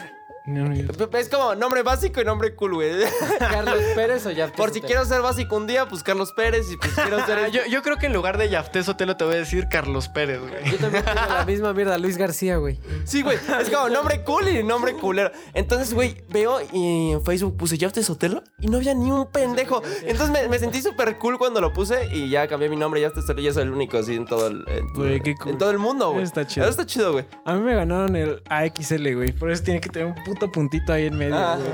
[0.48, 0.86] No, yo-
[1.18, 2.92] Es como nombre básico y nombre cool, güey.
[3.40, 4.56] ¿Carlos Pérez o Yafte?
[4.56, 6.72] Por si quiero ser básico un día, pues Carlos Pérez.
[6.72, 7.38] Y pues quiero ser.
[7.40, 10.08] Ah, yo, yo creo que en lugar de Jafte Sotelo te voy a decir Carlos
[10.08, 10.72] Pérez, güey.
[10.72, 12.80] Yo también tengo la misma mierda, Luis García, güey.
[13.04, 13.38] Sí, güey.
[13.62, 15.32] Es como nombre cool y nombre culero.
[15.54, 19.82] Entonces, güey, veo y en Facebook puse Yafte Sotelo y no había ni un pendejo.
[20.04, 23.02] Entonces me, me sentí súper cool cuando lo puse y ya cambié mi nombre.
[23.02, 25.52] Yafte Sotelo y ya soy el único así en todo el, en, Güey, qué cool.
[25.52, 26.24] en todo el mundo, güey.
[26.24, 26.66] Está chido.
[26.66, 27.26] Eso está chido, güey.
[27.44, 29.34] A mí me ganaron el AXL, güey.
[29.34, 31.58] Por eso tiene que tener un puto puntito ahí en medio, Ah.
[31.58, 31.72] güey.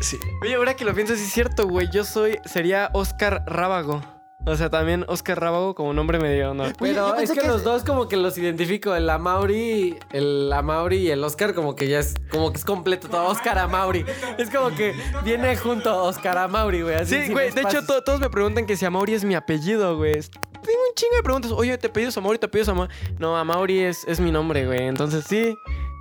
[0.00, 0.18] Sí.
[0.42, 1.88] Oye, ahora que lo pienso, sí es cierto, güey.
[1.92, 4.02] Yo soy, sería Oscar Rábago.
[4.48, 6.64] O sea, también Oscar Rábago como nombre medio, ¿no?
[6.78, 8.94] Pero es que, los dos como que los identifico.
[8.94, 13.08] El Amauri, el Amauri y el Oscar como que ya es como que es completo
[13.08, 13.24] todo.
[13.26, 14.04] Oscar Amauri.
[14.38, 14.94] Es como que
[15.24, 16.94] viene junto Oscar Amauri, güey.
[16.94, 17.50] así Sí, güey.
[17.50, 20.20] De hecho, to- todos me preguntan que si Amauri es mi apellido, güey.
[20.20, 21.50] Tengo un chingo de preguntas.
[21.50, 22.38] Oye, ¿te apellidas Amauri?
[22.38, 22.92] ¿Te apellidas Amauri?
[23.18, 24.82] No, Amauri es, es mi nombre, güey.
[24.86, 25.56] Entonces, sí.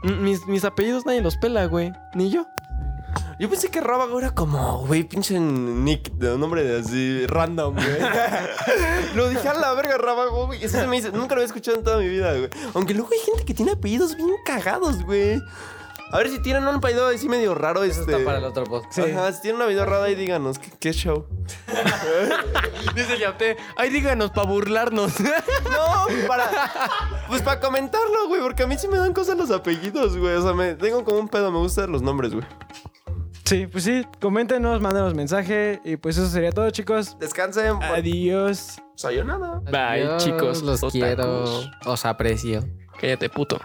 [0.06, 1.92] Mis, mis apellidos nadie los pela, güey.
[2.14, 2.48] Ni yo.
[3.40, 7.74] Yo pensé que Rábago era como, güey, pinche Nick, de un nombre de así random,
[7.76, 7.88] güey.
[9.16, 10.64] lo dije a la verga, Rábago, güey.
[10.64, 12.50] Eso se me dice, nunca lo había escuchado en toda mi vida, güey.
[12.74, 15.42] Aunque luego hay gente que tiene apellidos bien cagados, güey.
[16.16, 18.14] A ver si tienen un apellido así medio raro, Eso este.
[18.14, 19.00] está para el otro podcast.
[19.00, 21.26] Ajá, si tienen un apellido raro ahí, díganos, ¿qué, qué show?
[22.96, 23.58] Dice Yapte.
[23.76, 25.14] Ay, díganos para burlarnos.
[25.66, 26.50] No, para.
[27.28, 30.36] Pues para comentarlo, güey, porque a mí sí me dan cosas los apellidos, güey.
[30.36, 32.46] O sea, me tengo como un pedo, me gustan los nombres, güey.
[33.44, 34.06] Sí, pues sí.
[34.22, 35.82] Coméntenos, mándenos mensaje.
[35.84, 37.18] Y pues eso sería todo, chicos.
[37.20, 37.84] Descansen.
[37.84, 38.78] Adiós.
[38.96, 39.60] Sayonara.
[39.66, 40.62] Bye, Adiós, chicos.
[40.62, 40.92] Los otakus.
[40.94, 41.44] quiero.
[41.86, 42.64] Os aprecio.
[43.02, 43.60] Cállate, puto.